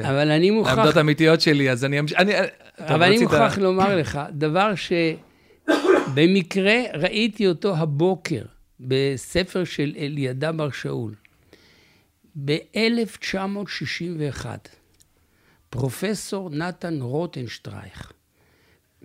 [0.00, 0.78] אבל אני מוכרח...
[0.78, 2.00] העמדות האמיתיות שלי, אז אני...
[2.00, 2.32] אני
[2.78, 4.72] אבל אני מוכרח לומר לך, דבר
[6.08, 8.42] שבמקרה ראיתי אותו הבוקר
[8.80, 11.14] בספר של אלידע בר שאול,
[12.44, 14.46] ב-1961.
[15.70, 18.12] פרופסור נתן רוטנשטרייך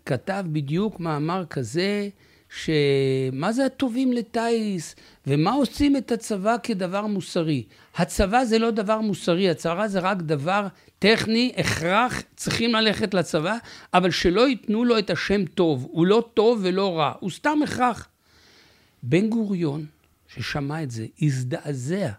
[0.05, 2.09] כתב בדיוק מאמר כזה,
[2.49, 4.95] שמה זה הטובים לטיס,
[5.27, 7.63] ומה עושים את הצבא כדבר מוסרי.
[7.95, 10.67] הצבא זה לא דבר מוסרי, הצבא זה רק דבר
[10.99, 13.57] טכני, הכרח, צריכים ללכת לצבא,
[13.93, 15.87] אבל שלא ייתנו לו את השם טוב.
[15.91, 18.07] הוא לא טוב ולא רע, הוא סתם הכרח.
[19.03, 19.85] בן גוריון,
[20.27, 22.09] ששמע את זה, הזדעזע,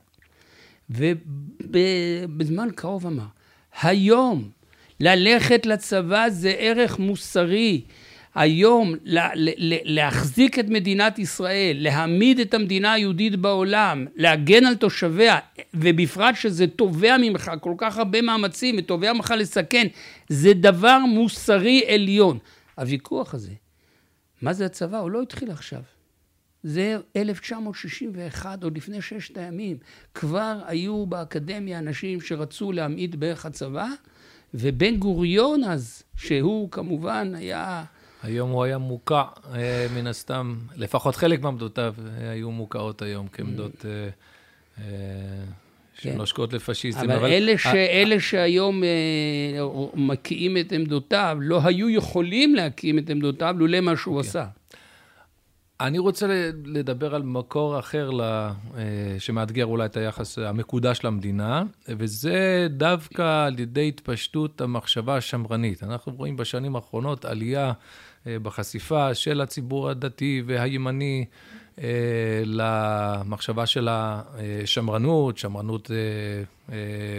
[0.90, 3.26] ובזמן קרוב אמר,
[3.82, 4.50] היום
[5.00, 7.82] ללכת לצבא זה ערך מוסרי.
[8.34, 8.94] היום
[9.84, 15.38] להחזיק את מדינת ישראל, להעמיד את המדינה היהודית בעולם, להגן על תושביה,
[15.74, 19.86] ובפרט שזה תובע ממך כל כך הרבה מאמצים ותובע ממך לסכן,
[20.28, 22.38] זה דבר מוסרי עליון.
[22.78, 23.52] הוויכוח הזה,
[24.42, 24.98] מה זה הצבא?
[24.98, 25.80] הוא לא התחיל עכשיו.
[26.66, 29.76] זה 1961, עוד לפני ששת הימים.
[30.14, 33.86] כבר היו באקדמיה אנשים שרצו להמעיט בערך הצבא,
[34.54, 37.84] ובן גוריון אז, שהוא כמובן היה...
[38.22, 39.22] היום הוא היה מוקע,
[39.54, 43.84] אה, מן הסתם, לפחות חלק מעמדותיו אה, היו מוקעות היום כעמדות...
[43.86, 44.82] אה,
[45.98, 46.12] כן.
[46.12, 47.10] שנושקות לפשיסטים.
[47.10, 47.66] אבל, אבל אלה, ש...
[47.66, 48.82] אלה שהיום
[49.94, 54.28] מקיאים את עמדותיו, לא היו יכולים להקים את עמדותיו לולא מה שהוא כן.
[54.28, 54.46] עשה.
[55.80, 56.26] אני רוצה
[56.64, 58.50] לדבר על מקור אחר אה,
[59.18, 65.82] שמאתגר אולי את היחס המקודש למדינה, וזה דווקא על ידי התפשטות המחשבה השמרנית.
[65.82, 67.72] אנחנו רואים בשנים האחרונות עלייה
[68.26, 71.24] אה, בחשיפה של הציבור הדתי והימני
[71.78, 75.90] אה, למחשבה של השמרנות, שמרנות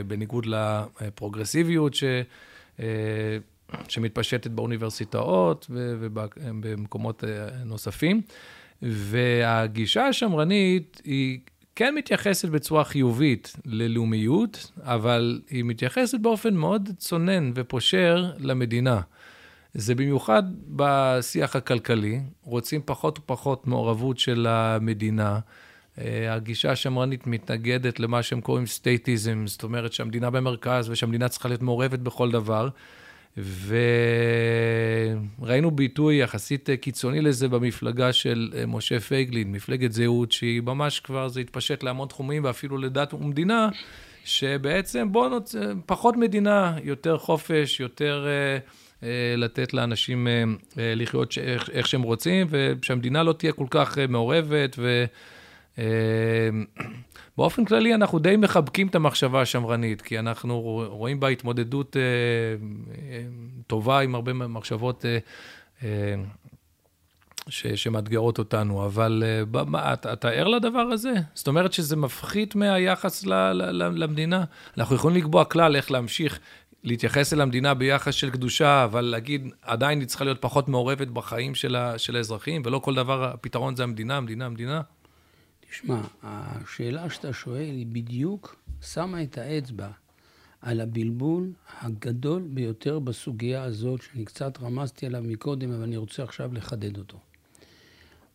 [0.08, 2.04] בניגוד לפרוגרסיביות ש...
[3.88, 8.22] שמתפשטת באוניברסיטאות ובמקומות אה, נוספים.
[8.82, 11.40] והגישה השמרנית היא
[11.76, 19.02] כן מתייחסת בצורה חיובית ללאומיות, אבל היא מתייחסת באופן מאוד צונן ופושר למדינה.
[19.74, 25.40] זה במיוחד בשיח הכלכלי, רוצים פחות ופחות מעורבות של המדינה.
[26.02, 31.62] אה, הגישה השמרנית מתנגדת למה שהם קוראים סטייטיזם, זאת אומרת שהמדינה במרכז ושהמדינה צריכה להיות
[31.62, 32.70] מעורבת בכל דבר.
[35.40, 41.28] וראינו ביטוי יחסית קיצוני לזה במפלגה של אה, משה פייגלין, מפלגת זהות, שהיא ממש כבר,
[41.28, 43.70] זה התפשט להמון תחומים ואפילו לדת ומדינה,
[44.24, 45.56] שבעצם בואו נוצ...
[45.86, 49.06] פחות מדינה, יותר חופש, יותר uh, uh,
[49.38, 51.38] לתת לאנשים uh, לחיות ש...
[51.38, 55.06] איך, איך שהם רוצים, ושהמדינה לא תהיה כל כך מעורבת, ו...
[57.38, 62.02] באופן כללי אנחנו די מחבקים את המחשבה השמרנית, כי אנחנו רואים בה התמודדות אה,
[63.02, 63.24] אה,
[63.68, 65.18] טובה עם הרבה מחשבות אה,
[65.84, 66.16] אה,
[67.50, 71.14] ש, שמאתגרות אותנו, אבל אה, מה, אתה, אתה ער לדבר הזה?
[71.34, 74.44] זאת אומרת שזה מפחית מהיחס ל, ל, ל, למדינה?
[74.78, 76.40] אנחנו יכולים לקבוע כלל איך להמשיך
[76.84, 81.56] להתייחס אל המדינה ביחס של קדושה, אבל להגיד, עדיין היא צריכה להיות פחות מעורבת בחיים
[81.56, 84.82] של, ה, של האזרחים, ולא כל דבר, הפתרון זה המדינה, המדינה, המדינה?
[85.70, 89.90] תשמע, השאלה שאתה שואל היא בדיוק שמה את האצבע
[90.62, 91.52] על הבלבול
[91.82, 97.20] הגדול ביותר בסוגיה הזאת, שאני קצת רמזתי עליו מקודם, אבל אני רוצה עכשיו לחדד אותו.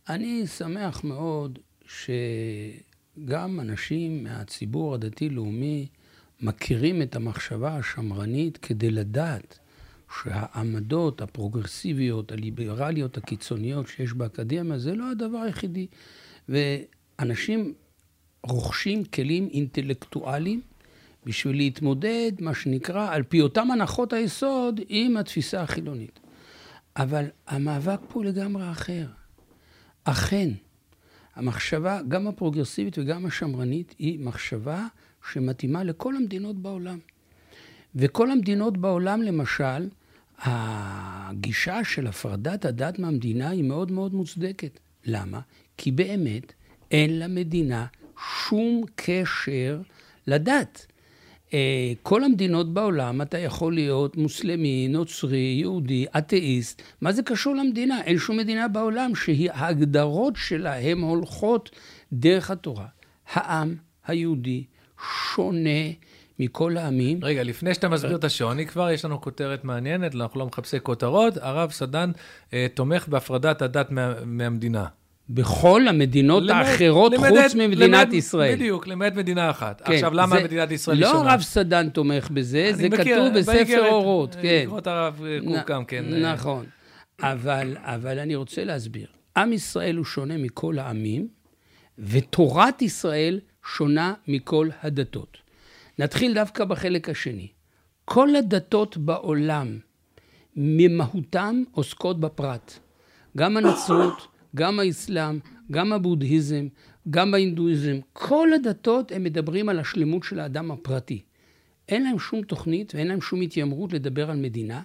[0.09, 1.59] אני שמח מאוד
[3.25, 5.87] גם אנשים מהציבור הדתי-לאומי
[6.41, 9.59] מכירים את המחשבה השמרנית כדי לדעת
[10.21, 15.87] שהעמדות הפרוגרסיביות, הליברליות, הקיצוניות שיש באקדמיה, זה לא הדבר היחידי.
[17.19, 17.73] ואנשים
[18.43, 20.61] רוכשים כלים אינטלקטואליים
[21.25, 26.19] בשביל להתמודד, מה שנקרא, על פי אותם הנחות היסוד, עם התפיסה החילונית.
[26.95, 29.07] אבל המאבק פה לגמרי אחר.
[30.03, 30.49] אכן,
[31.35, 34.87] המחשבה, גם הפרוגרסיבית וגם השמרנית, היא מחשבה
[35.31, 36.99] שמתאימה לכל המדינות בעולם.
[37.95, 39.89] וכל המדינות בעולם, למשל,
[40.39, 44.79] הגישה של הפרדת הדת מהמדינה היא מאוד מאוד מוצדקת.
[45.05, 45.39] למה?
[45.77, 46.53] כי באמת
[46.93, 47.85] אין למדינה
[48.47, 49.79] שום קשר
[50.27, 50.85] לדת.
[51.53, 56.81] אה, כל המדינות בעולם, אתה יכול להיות מוסלמי, נוצרי, יהודי, אתאיסט.
[57.01, 58.01] מה זה קשור למדינה?
[58.01, 61.69] אין שום מדינה בעולם שההגדרות שלה הן הולכות
[62.13, 62.87] דרך התורה.
[63.33, 63.75] העם
[64.07, 64.63] היהודי
[65.35, 65.69] שונה
[66.39, 67.19] מכל העמים.
[67.21, 71.37] רגע, לפני שאתה מסביר את השוני, כבר יש לנו כותרת מעניינת, אנחנו לא מחפשי כותרות.
[71.37, 72.11] הרב סדן
[72.53, 74.85] אה, תומך בהפרדת הדת מה, מהמדינה.
[75.29, 78.55] בכל המדינות למד, האחרות למד, חוץ ממדינת למד, ישראל.
[78.55, 79.81] בדיוק, למעט מדינה אחת.
[79.85, 81.23] כן, עכשיו, למה זה, מדינת ישראל לא שונה?
[81.23, 84.41] לא הרב סדן תומך בזה, זה מכיר, כתוב בספר אורות, כן.
[84.41, 86.05] בעקבות הרב קוק גם כן.
[86.05, 86.65] נכון.
[87.21, 89.07] אבל, אבל אני רוצה להסביר.
[89.37, 91.27] עם ישראל הוא שונה מכל העמים,
[91.99, 93.39] ותורת ישראל
[93.77, 95.37] שונה מכל הדתות.
[95.99, 97.47] נתחיל דווקא בחלק השני.
[98.05, 99.77] כל הדתות בעולם,
[100.55, 102.79] ממהותם עוסקות בפרט.
[103.37, 105.39] גם הנצרות, גם האסלאם,
[105.71, 106.67] גם הבודהיזם,
[107.09, 111.21] גם ההינדואיזם, כל הדתות הם מדברים על השלמות של האדם הפרטי.
[111.89, 114.81] אין להם שום תוכנית ואין להם שום התיימרות לדבר על מדינה.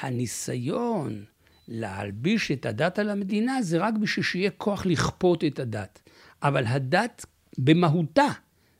[0.00, 1.24] הניסיון
[1.68, 6.00] להלביש את הדת על המדינה זה רק בשביל שיהיה כוח לכפות את הדת.
[6.42, 7.26] אבל הדת
[7.58, 8.26] במהותה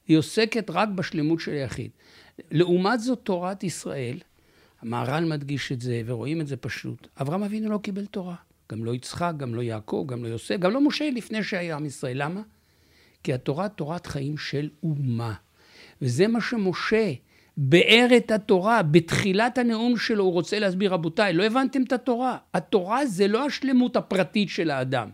[0.08, 1.90] היא עוסקת רק בשלמות של היחיד.
[2.50, 4.18] לעומת זאת, תורת ישראל,
[4.80, 7.08] המהר"ל מדגיש את זה, ורואים את זה פשוט.
[7.20, 8.34] אברהם אבינו לא קיבל תורה.
[8.72, 11.86] גם לא יצחק, גם לא יעקב, גם לא יוסף, גם לא משה לפני שהיה עם
[11.86, 12.22] ישראל.
[12.22, 12.40] למה?
[13.22, 15.34] כי התורה תורת חיים של אומה.
[16.02, 17.12] וזה מה שמשה
[17.56, 18.82] ביאר את התורה.
[18.82, 22.36] בתחילת הנאום שלו הוא רוצה להסביר, רבותיי, לא הבנתם את התורה.
[22.54, 25.10] התורה זה לא השלמות הפרטית של האדם.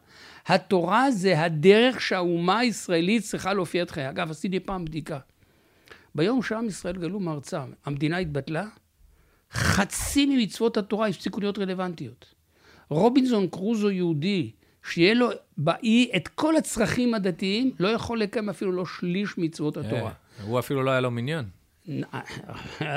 [0.47, 4.11] התורה זה הדרך שהאומה הישראלית צריכה להופיע את חייה.
[4.11, 5.19] אגב, עשיתי פעם בדיקה.
[6.15, 8.67] ביום שעם ישראל גלו מארצם, המדינה התבטלה,
[9.53, 12.35] חצי ממצוות התורה הפסיקו להיות רלוונטיות.
[12.89, 14.51] רובינזון קרוזו יהודי,
[14.91, 20.13] שיהיה לו באי את כל הצרכים הדתיים, לא יכול לקיים אפילו לא שליש מצוות התורה.
[20.41, 21.45] אה, הוא אפילו לא היה לו מניין.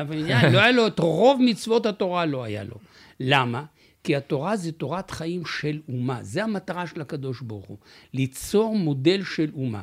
[0.10, 2.76] מניין, לא היה לו את רוב מצוות התורה, לא היה לו.
[3.20, 3.64] למה?
[4.04, 6.24] כי התורה זה תורת חיים של אומה.
[6.24, 7.78] זה המטרה של הקדוש ברוך הוא,
[8.14, 9.82] ליצור מודל של אומה.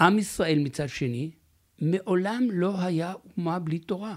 [0.00, 1.30] עם ישראל מצד שני,
[1.78, 4.16] מעולם לא היה אומה בלי תורה.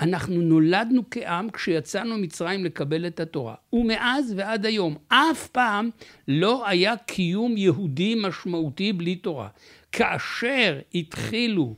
[0.00, 3.54] אנחנו נולדנו כעם כשיצאנו ממצרים לקבל את התורה.
[3.72, 5.90] ומאז ועד היום, אף פעם
[6.28, 9.48] לא היה קיום יהודי משמעותי בלי תורה.
[9.92, 11.76] כאשר התחילו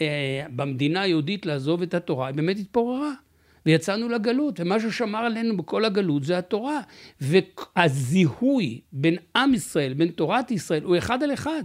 [0.00, 3.12] אה, במדינה היהודית לעזוב את התורה, היא באמת התפוררה.
[3.66, 6.80] ויצאנו לגלות, ומה ששמר עלינו בכל הגלות זה התורה.
[7.20, 11.64] והזיהוי בין עם ישראל, בין תורת ישראל, הוא אחד על אחד.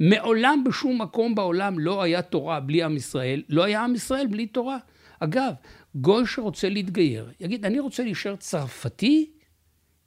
[0.00, 4.46] מעולם בשום מקום בעולם לא היה תורה בלי עם ישראל, לא היה עם ישראל בלי
[4.46, 4.78] תורה.
[5.20, 5.52] אגב,
[5.94, 9.30] גוי שרוצה להתגייר, יגיד, אני רוצה להישאר צרפתי,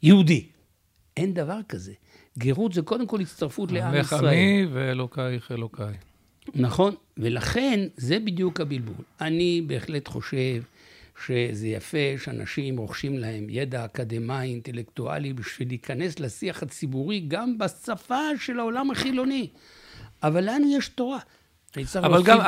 [0.04, 0.46] יהודי.
[1.18, 1.94] אין דבר כזה.
[2.38, 4.22] גירות זה קודם כל הצטרפות לעם ישראל.
[4.22, 5.94] עמך עמי ואלוקייך אלוקיי.
[6.56, 9.06] נכון, ולכן זה בדיוק הבלבול.
[9.22, 10.64] אני בהחלט חושב
[11.26, 18.60] שזה יפה שאנשים רוכשים להם ידע אקדמאי, אינטלקטואלי, בשביל להיכנס לשיח הציבורי גם בשפה של
[18.60, 19.48] העולם החילוני.
[20.24, 21.20] אבל לנו יש תורה.
[22.04, 22.40] אבל גם,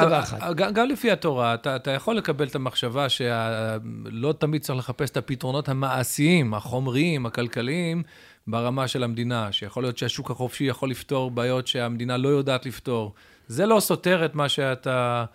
[0.55, 5.17] גם, גם לפי התורה, אתה, אתה יכול לקבל את המחשבה שלא תמיד צריך לחפש את
[5.17, 8.03] הפתרונות המעשיים, החומריים, הכלכליים,
[8.47, 13.13] ברמה של המדינה, שיכול להיות שהשוק החופשי יכול לפתור בעיות שהמדינה לא יודעת לפתור.
[13.47, 15.25] זה לא סותר את מה שאתה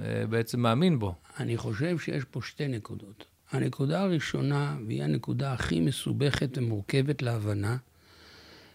[0.00, 1.14] אה, בעצם מאמין בו.
[1.40, 3.24] אני חושב שיש פה שתי נקודות.
[3.52, 7.76] הנקודה הראשונה, והיא הנקודה הכי מסובכת ומורכבת להבנה,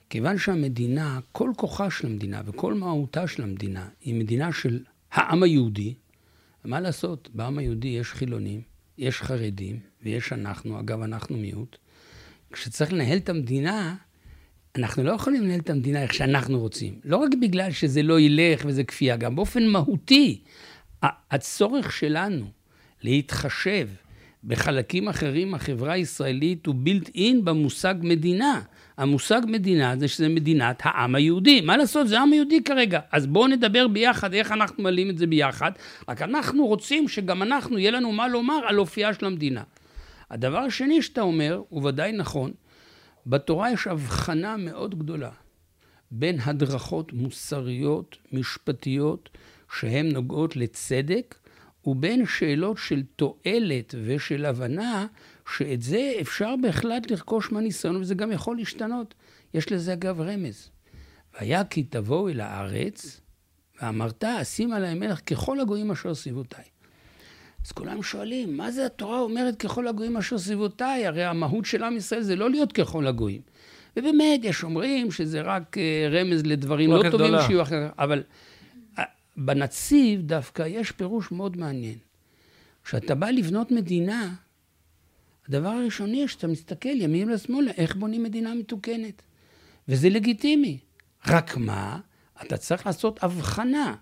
[0.10, 5.94] כיוון שהמדינה, כל כוחה של המדינה וכל מהותה של המדינה היא מדינה של העם היהודי,
[6.66, 8.62] מה לעשות, בעם היהודי יש חילונים,
[8.98, 11.78] יש חרדים ויש אנחנו, אגב, אנחנו מיעוט.
[12.52, 13.96] כשצריך לנהל את המדינה,
[14.76, 17.00] אנחנו לא יכולים לנהל את המדינה איך שאנחנו רוצים.
[17.04, 20.42] לא רק בגלל שזה לא ילך וזה כפייה, גם באופן מהותי.
[21.04, 22.46] הצורך שלנו
[23.04, 23.90] להתחשב
[24.48, 28.62] בחלקים אחרים החברה הישראלית הוא בילט אין במושג מדינה.
[28.98, 31.62] המושג מדינה זה שזה מדינת העם היהודי.
[31.62, 33.00] מה לעשות, זה העם היהודי כרגע.
[33.12, 35.72] אז בואו נדבר ביחד איך אנחנו מעלים את זה ביחד.
[36.10, 39.64] רק אנחנו רוצים שגם אנחנו, יהיה לנו מה לומר על אופייה של המדינה.
[40.32, 42.52] הדבר השני שאתה אומר, הוא ודאי נכון,
[43.28, 45.30] בתורה יש הבחנה מאוד גדולה
[46.12, 49.30] בין הדרכות מוסריות, משפטיות,
[49.80, 51.36] שהן נוגעות לצדק,
[51.86, 55.06] ובין שאלות של תועלת ושל הבנה,
[55.58, 59.14] שאת זה אפשר בהחלט לרכוש מהניסיון, וזה גם יכול להשתנות.
[59.54, 60.70] יש לזה אגב רמז.
[61.34, 63.22] והיה כי תבואו אל הארץ,
[63.82, 66.64] ואמרת, אשים עליהם מלך ככל הגויים אשר סביבותיי.
[67.66, 71.08] אז כולם שואלים, מה זה התורה אומרת ככל הגויים אשר סביבותיי?
[71.08, 73.42] הרי המהות של עם ישראל זה לא להיות ככל הגויים.
[73.98, 78.24] ובאמת, יש אומרים שזה רק אה, רמז לדברים לא טובים שיהיו אחר כך, אבל
[79.38, 81.98] בנציב דווקא יש פירוש מאוד מעניין.
[82.84, 84.34] כשאתה בא לבנות מדינה,
[85.48, 89.22] הדבר הראשוני שאתה מסתכל ימין ושמאלה, איך בונים מדינה מתוקנת.
[89.88, 90.78] וזה לגיטימי.
[91.28, 92.00] רק מה?
[92.46, 93.96] אתה צריך לעשות הבחנה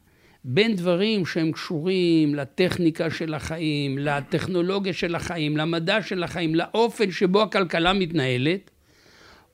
[0.44, 7.42] בין דברים שהם קשורים לטכניקה של החיים, לטכנולוגיה של החיים, למדע של החיים, לאופן שבו
[7.42, 8.72] הכלכלה מתנהלת,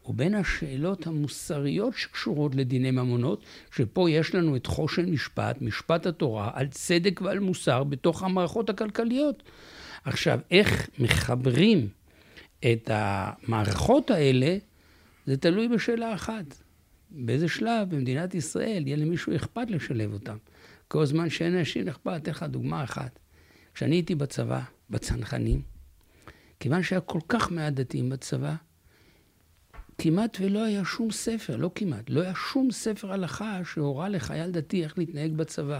[0.09, 6.67] ובין השאלות המוסריות שקשורות לדיני ממונות, שפה יש לנו את חושן משפט, משפט התורה, על
[6.67, 9.43] צדק ועל מוסר בתוך המערכות הכלכליות.
[10.03, 11.87] עכשיו, איך מחברים
[12.59, 14.57] את המערכות האלה,
[15.25, 16.45] זה תלוי בשאלה אחת.
[17.11, 20.37] באיזה שלב במדינת ישראל יהיה למישהו אכפת לשלב אותם.
[20.87, 23.19] כל זמן שאין אנשים אכפת, אתן לך דוגמה אחת.
[23.73, 25.61] כשאני הייתי בצבא, בצנחנים,
[26.59, 28.55] כיוון שהיה כל כך מעט דתיים בצבא,
[29.99, 34.83] כמעט ולא היה שום ספר, לא כמעט, לא היה שום ספר הלכה שהורה לחייל דתי
[34.83, 35.79] איך להתנהג בצבא.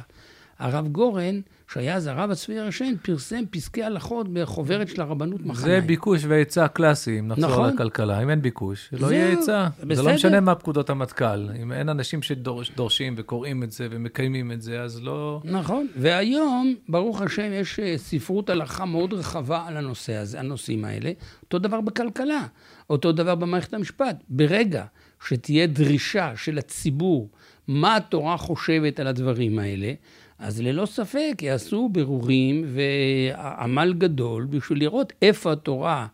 [0.59, 1.39] הרב גורן,
[1.74, 5.82] שהיה אז הרב הצבאי הראשי, פרסם פסקי הלכות בחוברת של הרבנות מחניים.
[5.82, 7.74] זה ביקוש והיצע קלאסי, אם נחזור נכון.
[7.74, 8.24] לכלכלה.
[8.24, 9.67] אם אין ביקוש, לא יהיה היצע.
[9.93, 11.49] זה לא משנה מה פקודות המטכ"ל.
[11.61, 15.41] אם אין אנשים שדורשים וקוראים את זה ומקיימים את זה, אז לא...
[15.43, 15.88] נכון.
[15.95, 21.11] והיום, ברוך השם, יש אה, ספרות הלכה מאוד רחבה על הנושא הזה, הנושאים האלה.
[21.43, 22.45] אותו דבר בכלכלה,
[22.89, 24.23] אותו דבר במערכת המשפט.
[24.29, 24.85] ברגע
[25.27, 27.29] שתהיה דרישה של הציבור
[27.67, 29.93] מה התורה חושבת על הדברים האלה,
[30.39, 36.07] אז ללא ספק יעשו ברורים ועמל גדול בשביל לראות איפה התורה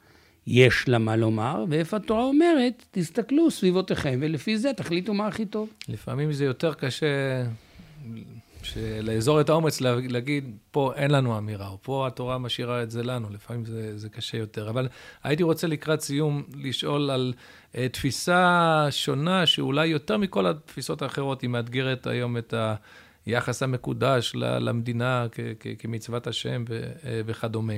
[0.47, 5.69] יש לה מה לומר, ואיפה התורה אומרת, תסתכלו סביבותיכם, ולפי זה תחליטו מה הכי טוב.
[5.89, 7.43] לפעמים זה יותר קשה
[9.03, 13.29] לאזור את האומץ להגיד, פה אין לנו אמירה, או פה התורה משאירה את זה לנו,
[13.29, 14.69] לפעמים זה, זה קשה יותר.
[14.69, 14.87] אבל
[15.23, 17.33] הייתי רוצה לקראת סיום לשאול על
[17.71, 22.53] uh, תפיסה שונה, שאולי יותר מכל התפיסות האחרות, היא מאתגרת היום את.
[23.25, 25.27] היחס המקודש למדינה
[25.79, 27.73] כמצוות השם אה, וכדומה.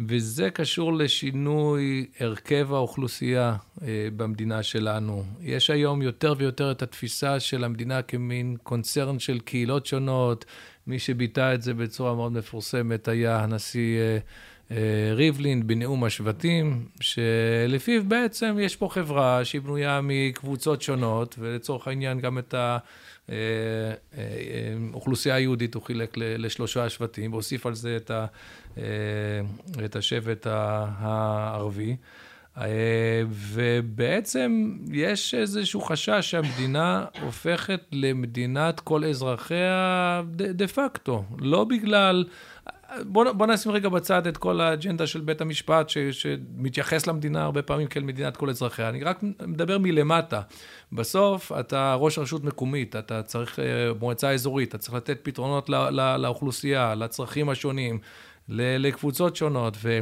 [0.00, 5.24] וזה קשור לשינוי הרכב האוכלוסייה אה, במדינה שלנו.
[5.40, 10.44] יש היום יותר ויותר את התפיסה של המדינה כמין קונצרן של קהילות שונות.
[10.86, 13.98] מי שביטא את זה בצורה מאוד מפורסמת היה הנשיא
[14.70, 22.20] אה, ריבלין בנאום השבטים, שלפיו בעצם יש פה חברה שהיא בנויה מקבוצות שונות, ולצורך העניין
[22.20, 22.78] גם את ה...
[23.30, 23.34] אה,
[24.18, 24.24] אה,
[24.92, 28.26] אוכלוסייה היהודית הוא חילק לשלושה שבטים, והוסיף על זה את, ה,
[28.78, 28.84] אה,
[29.84, 31.96] את השבט הערבי.
[33.28, 42.24] ובעצם יש איזשהו חשש שהמדינה הופכת למדינת כל אזרחיה דה פקטו, לא בגלל
[43.02, 47.62] בוא, בוא נשים רגע בצד את כל האג'נדה של בית המשפט, ש, שמתייחס למדינה הרבה
[47.62, 48.88] פעמים כאל מדינת כל אזרחיה.
[48.88, 50.40] אני רק מדבר מלמטה.
[50.92, 53.64] בסוף אתה ראש רשות מקומית, אתה צריך אה,
[54.00, 57.98] מועצה אזורית, אתה צריך לתת פתרונות לא, לא, לאוכלוסייה, לצרכים השונים,
[58.48, 59.76] לקבוצות שונות.
[59.82, 60.00] ו...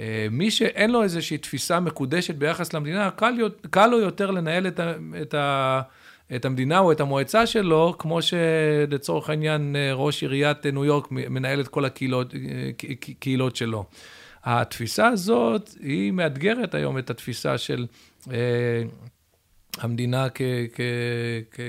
[0.00, 3.34] אה, מי שאין לו איזושהי תפיסה מקודשת ביחס למדינה, קל,
[3.70, 4.92] קל לו יותר לנהל את ה...
[5.22, 5.80] את ה
[6.34, 11.60] את המדינה או את המועצה שלו, כמו שלצורך העניין אה, ראש עיריית ניו יורק מנהל
[11.60, 12.34] את כל הקהילות
[13.52, 13.84] אה, שלו.
[14.44, 17.86] התפיסה הזאת, היא מאתגרת היום את התפיסה של
[18.32, 18.82] אה,
[19.78, 20.42] המדינה כ,
[20.74, 20.80] כ,
[21.50, 21.60] כ,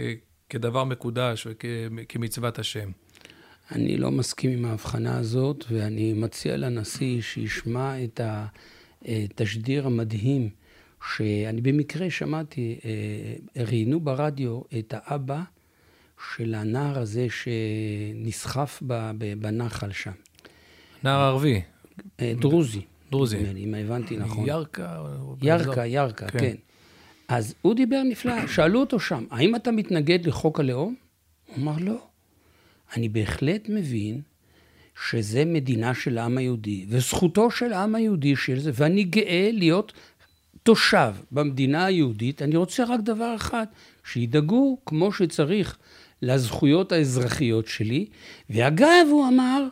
[0.50, 2.90] כדבר מקודש וכמצוות השם.
[3.72, 8.22] אני לא מסכים עם ההבחנה הזאת, ואני מציע לנשיא שישמע את
[9.06, 10.50] התשדיר המדהים
[11.16, 15.42] שאני במקרה שמעתי, אה, ראיינו ברדיו את האבא
[16.36, 18.84] של הנער הזה שנסחף
[19.40, 20.12] בנחל שם.
[21.04, 21.62] נער ערבי.
[22.20, 22.82] אה, דרוזי.
[23.12, 23.38] דרוזי.
[23.58, 24.48] אם הבנתי נכון.
[24.48, 25.04] ירקה.
[25.42, 26.40] ירקה, ירקה, כן.
[26.40, 26.56] כן.
[27.28, 30.96] אז הוא דיבר נפלא, שאלו אותו שם, האם אתה מתנגד לחוק הלאום?
[31.48, 31.98] הוא אמר, לא.
[32.96, 34.22] אני בהחלט מבין
[35.06, 39.94] שזה מדינה של העם היהודי, וזכותו של העם היהודי של זה, ואני גאה להיות
[40.68, 42.42] תושב במדינה היהודית.
[42.42, 43.66] אני רוצה רק דבר אחד,
[44.12, 45.78] שידאגו כמו שצריך
[46.22, 48.06] לזכויות האזרחיות שלי.
[48.50, 49.68] ואגב, הוא אמר,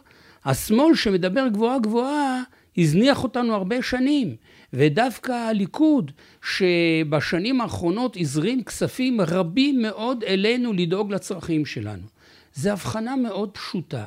[0.45, 2.41] השמאל שמדבר גבוהה גבוהה,
[2.77, 4.35] הזניח אותנו הרבה שנים.
[4.73, 6.11] ודווקא הליכוד,
[6.53, 12.07] שבשנים האחרונות הזרים כספים רבים מאוד אלינו לדאוג לצרכים שלנו.
[12.53, 14.05] זו הבחנה מאוד פשוטה.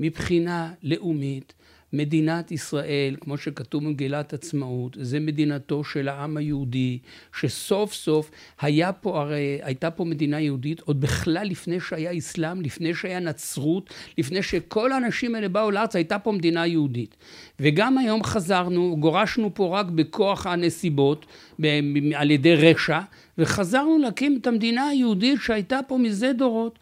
[0.00, 1.52] מבחינה לאומית,
[1.96, 6.98] מדינת ישראל, כמו שכתוב במגילת עצמאות, זה מדינתו של העם היהודי,
[7.40, 8.30] שסוף סוף
[8.60, 13.94] היה פה, הרי הייתה פה מדינה יהודית עוד בכלל לפני שהיה אסלאם, לפני שהיה נצרות,
[14.18, 17.16] לפני שכל האנשים האלה באו לארץ, הייתה פה מדינה יהודית.
[17.60, 21.26] וגם היום חזרנו, גורשנו פה רק בכוח הנסיבות,
[22.14, 23.00] על ידי רשע,
[23.38, 26.78] וחזרנו להקים את המדינה היהודית שהייתה פה מזה דורות.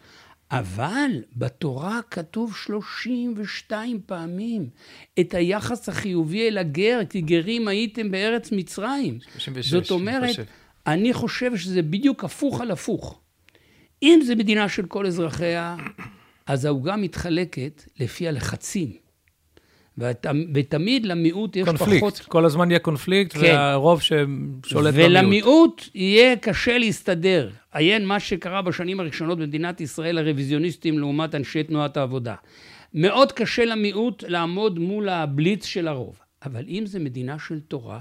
[0.51, 4.69] אבל בתורה כתוב 32 פעמים
[5.19, 9.19] את היחס החיובי אל הגר, כי גרים הייתם בארץ מצרים.
[9.33, 10.35] 36, זאת אומרת,
[10.87, 13.19] אני חושב שזה בדיוק הפוך על הפוך.
[14.03, 15.75] אם זו מדינה של כל אזרחיה,
[16.45, 19.04] אז העוגה מתחלקת לפי הלחצים.
[19.97, 21.99] ות, ותמיד למיעוט יש קונפליקט.
[21.99, 21.99] פחות...
[22.13, 23.41] קונפליקט, כל הזמן יהיה קונפליקט, כן.
[23.41, 25.11] והרוב ששולט במיעוט.
[25.11, 27.49] ולמיעוט יהיה קשה להסתדר.
[27.73, 32.35] עיין מה שקרה בשנים הראשונות במדינת ישראל, הרוויזיוניסטים לעומת אנשי תנועת העבודה.
[32.93, 36.19] מאוד קשה למיעוט לעמוד מול הבליץ של הרוב.
[36.45, 37.99] אבל אם זה מדינה של תורה,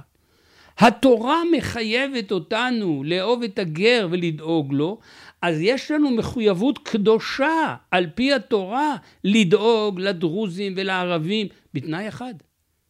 [0.78, 4.98] התורה מחייבת אותנו לאהוב את הגר ולדאוג לו,
[5.44, 12.34] אז יש לנו מחויבות קדושה על פי התורה לדאוג לדרוזים ולערבים בתנאי אחד,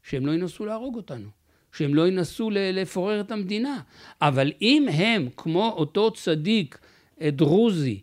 [0.02, 1.28] שהם לא ינסו להרוג אותנו,
[1.72, 3.80] שהם לא ינסו לפורר את המדינה.
[4.22, 6.78] אבל אם הם, כמו אותו צדיק
[7.20, 8.00] אה, דרוזי,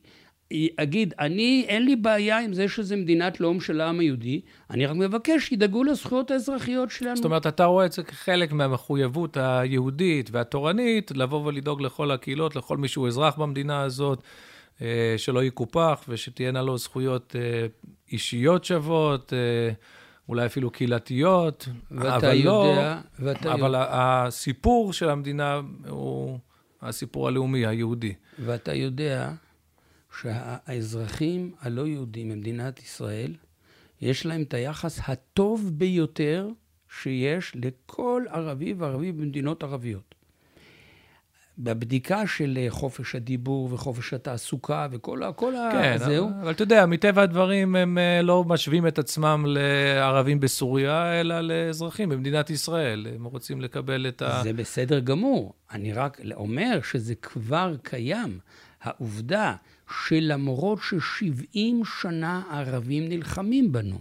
[0.77, 4.95] אגיד, אני, אין לי בעיה עם זה שזה מדינת לאום של העם היהודי, אני רק
[4.95, 7.15] מבקש שידאגו לזכויות האזרחיות שלנו.
[7.15, 12.77] זאת אומרת, אתה רואה את זה כחלק מהמחויבות היהודית והתורנית, לבוא ולדאוג לכל הקהילות, לכל
[12.77, 14.23] מי שהוא אזרח במדינה הזאת,
[14.81, 17.67] אה, שלא יקופח ושתהיינה לו זכויות אה,
[18.11, 19.33] אישיות שוות.
[20.29, 22.75] אולי אפילו קהילתיות, אבל לא...
[23.19, 23.85] ואתה אבל יודע...
[23.89, 26.39] הסיפור של המדינה הוא
[26.81, 28.13] הסיפור הלאומי, היהודי.
[28.39, 29.31] ואתה יודע
[30.19, 33.35] שהאזרחים הלא יהודים במדינת ישראל,
[34.01, 36.49] יש להם את היחס הטוב ביותר
[36.99, 40.15] שיש לכל ערבי וערבי במדינות ערביות.
[41.57, 45.31] בבדיקה של אה, חופש הדיבור וחופש התעסוקה וכל ה...
[45.31, 45.97] כל כן, ה...
[45.97, 46.29] זהו.
[46.41, 52.09] אבל אתה יודע, מטבע הדברים הם אה, לא משווים את עצמם לערבים בסוריה, אלא לאזרחים
[52.09, 53.07] במדינת ישראל.
[53.15, 54.39] הם רוצים לקבל את ה...
[54.43, 55.53] זה בסדר גמור.
[55.71, 58.39] אני רק אומר שזה כבר קיים.
[58.81, 59.55] העובדה
[60.07, 63.99] שלמרות ש-70 שנה ערבים נלחמים בנו,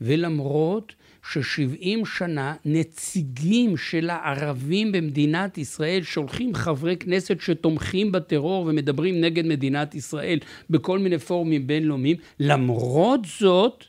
[0.00, 0.94] ולמרות
[1.32, 9.94] ש-70 שנה נציגים של הערבים במדינת ישראל שולחים חברי כנסת שתומכים בטרור ומדברים נגד מדינת
[9.94, 10.38] ישראל
[10.70, 13.84] בכל מיני פורומים בינלאומיים, למרות זאת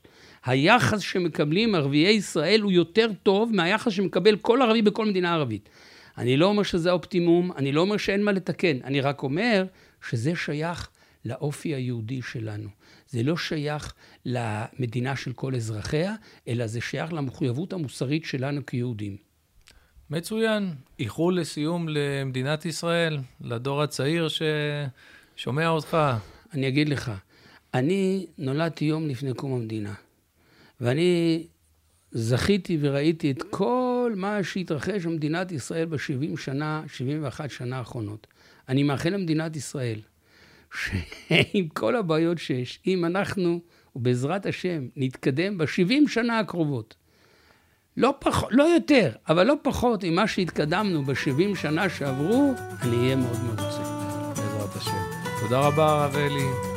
[0.46, 5.70] היחס שמקבלים ערביי ישראל הוא יותר טוב מהיחס שמקבל כל ערבי בכל מדינה ערבית.
[6.18, 9.66] אני לא אומר שזה האופטימום, אני לא אומר שאין מה לתקן, אני רק אומר
[10.10, 10.90] שזה שייך
[11.26, 12.70] לאופי היהודי שלנו.
[13.10, 13.94] זה לא שייך
[14.26, 16.16] למדינה של כל אזרחיה,
[16.48, 19.18] אלא זה שייך למחויבות המוסרית שלנו כיהודים.
[20.10, 20.74] מצוין.
[21.00, 24.28] איחול לסיום למדינת ישראל, לדור הצעיר
[25.36, 25.98] ששומע אותך.
[26.54, 27.12] אני אגיד לך,
[27.74, 29.94] אני נולדתי יום לפני קום המדינה,
[30.82, 31.44] ואני
[32.12, 38.28] זכיתי וראיתי את כל מה שהתרחש במדינת ישראל ב-70 שנה, 71 שנה האחרונות.
[38.70, 40.00] אני מאחל למדינת ישראל
[40.74, 43.60] שעם כל הבעיות שיש, אם אנחנו,
[43.96, 46.96] ובעזרת השם, נתקדם ב-70 שנה הקרובות,
[47.98, 53.38] לא, פח, לא יותר, אבל לא פחות ממה שהתקדמנו ב-70 שנה שעברו, אני אהיה מאוד
[53.46, 53.82] מרוצה.
[54.36, 54.98] בעזרת השם.
[55.42, 56.72] תודה רבה, הרב אלי.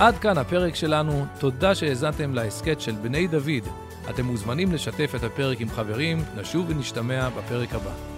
[0.00, 1.26] עד כאן הפרק שלנו.
[1.38, 3.68] תודה שהאזנתם להסכת של בני דוד.
[4.10, 6.18] אתם מוזמנים לשתף את הפרק עם חברים.
[6.36, 8.15] נשוב ונשתמע בפרק הבא.